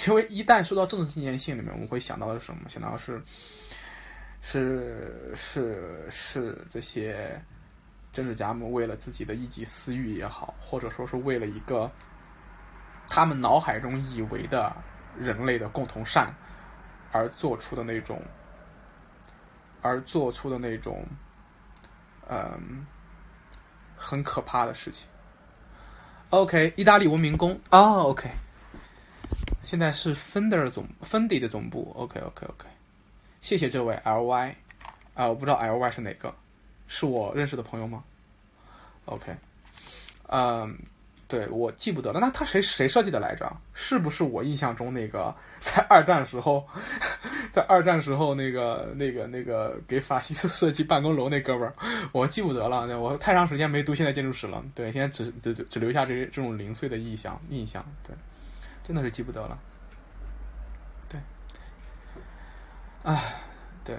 [0.06, 2.68] 因为一旦说到政治纪念性里面，我们会想到的是什么？
[2.68, 3.22] 想到是，
[4.40, 7.40] 是是是这些
[8.12, 11.90] 政治家们为了自己的一己私欲也好，或者说是为了一个
[13.08, 14.74] 他们脑海中以为的
[15.18, 16.34] 人类的共同善
[17.12, 18.22] 而做出的那种，
[19.82, 21.04] 而做出的那种，
[22.28, 22.86] 嗯，
[23.96, 25.06] 很可怕的事情。
[26.30, 28.30] OK，意大利文明宫啊，OK，
[29.62, 31.92] 现在是 Fender 总 Fendi 的总部。
[31.96, 32.66] OK，OK，OK，
[33.40, 34.54] 谢谢这位 LY
[35.14, 36.34] 啊，我不知道 LY 是哪个，
[36.86, 38.02] 是我认识的朋友吗
[39.06, 39.34] ？OK，
[40.28, 40.78] 嗯。
[41.30, 42.18] 对，我记不得了。
[42.18, 43.56] 那他谁谁设计的来着？
[43.72, 46.66] 是不是我印象中那个 在二战时候，
[47.54, 51.74] 在二战时候那个那个那个给法西斯设计办公楼那哥们儿？
[52.10, 52.98] 我记不得了。
[52.98, 54.60] 我太长时间没读现代建筑史了。
[54.74, 57.86] 对，现在只只只留下这这种零碎的印象印象。
[58.04, 58.12] 对，
[58.90, 59.56] 真的是记不得了。
[61.08, 61.20] 对，
[63.04, 63.36] 唉，
[63.84, 63.96] 对，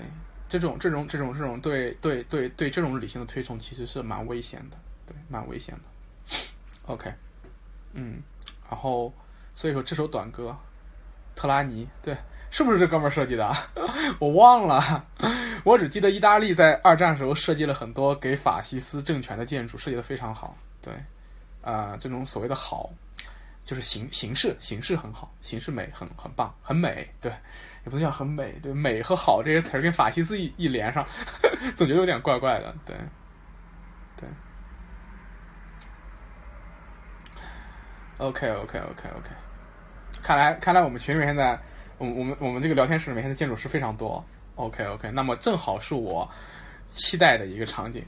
[0.49, 4.77] 这种这种这种这种对对对对这种理性的推崇其实是蛮危险的。
[5.07, 6.37] 对，蛮危险的。
[6.87, 7.09] OK，
[7.93, 8.21] 嗯，
[8.69, 9.13] 然后
[9.55, 10.53] 所以说这首短歌，
[11.35, 12.17] 特拉尼对，
[12.49, 13.49] 是不是这哥们儿设计的？
[14.19, 15.05] 我忘了，
[15.63, 20.53] 我只记得意大利在二战时候设计了很多给法西斯政权的建筑，设计的非常好。
[20.81, 20.93] 对，
[21.61, 22.89] 啊，这种所谓的好，
[23.71, 27.09] 就是形形式形式很好，形式美很很棒，很美。
[27.21, 27.31] 对，
[27.85, 31.07] 也不能叫很美，对，美和好这些词儿跟法西斯一一连上，
[31.73, 32.75] 总觉得有点怪怪的。
[32.85, 32.97] 对，
[34.17, 34.27] 对。
[38.17, 39.29] OK，OK，OK，OK，
[40.21, 41.57] 看来看来我们群里面现在，
[41.97, 44.21] 我我们我们这个聊天室里面现在建筑师非常多。
[44.55, 46.29] OK，OK，那么正好是我
[46.87, 48.05] 期待的一个场景。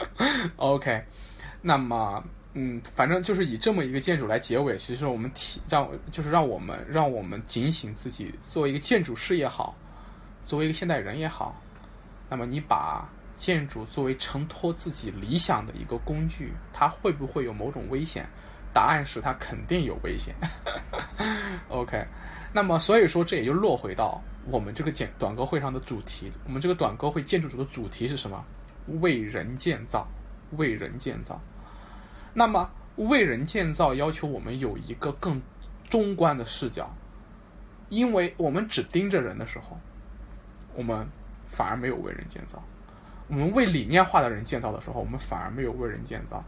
[0.56, 1.02] OK，
[1.62, 2.22] 那么
[2.54, 9.76] 嗯，反正就是以这么一个建筑来结尾，其实我们提让就是让我们让我们警醒自己，作为一个建筑师也好，
[10.44, 11.60] 作为一个现代人也好，
[12.28, 18.28] 那么你把建筑作为承托自己理想的一个工具，它会不会有某种危险？
[18.72, 20.34] 答案是它肯定有危险。
[21.68, 22.04] OK，
[22.52, 26.30] 那么所以说这也就落回到我们这个简短歌会上的主题。
[26.44, 28.44] 我们这个短歌会建筑组的主题是什么？
[29.00, 30.06] 为人建造，
[30.52, 31.40] 为人建造。
[32.34, 35.40] 那么为人建造要求我们有一个更
[35.88, 36.90] 中观的视角，
[37.88, 39.78] 因为我们只盯着人的时候，
[40.74, 41.06] 我们
[41.48, 42.58] 反而没有为人建造；
[43.28, 46.44] 我们为理念化的人建造的时候，我们反而没有为人建造。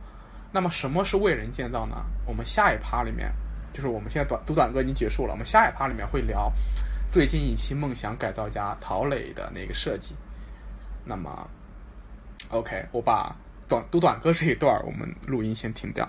[0.53, 2.05] 那么什么是为人建造呢？
[2.27, 3.33] 我们下一趴里面，
[3.73, 6.53] 就是我们现在短读短歌已经结束了，我们下一趴里面会聊
[7.09, 10.15] 最近一期梦想改造家陶磊的那个设计。
[11.05, 11.49] 那么
[12.51, 13.35] ，OK，我把
[13.71, 16.07] 短读短歌这一段我们录音先停掉。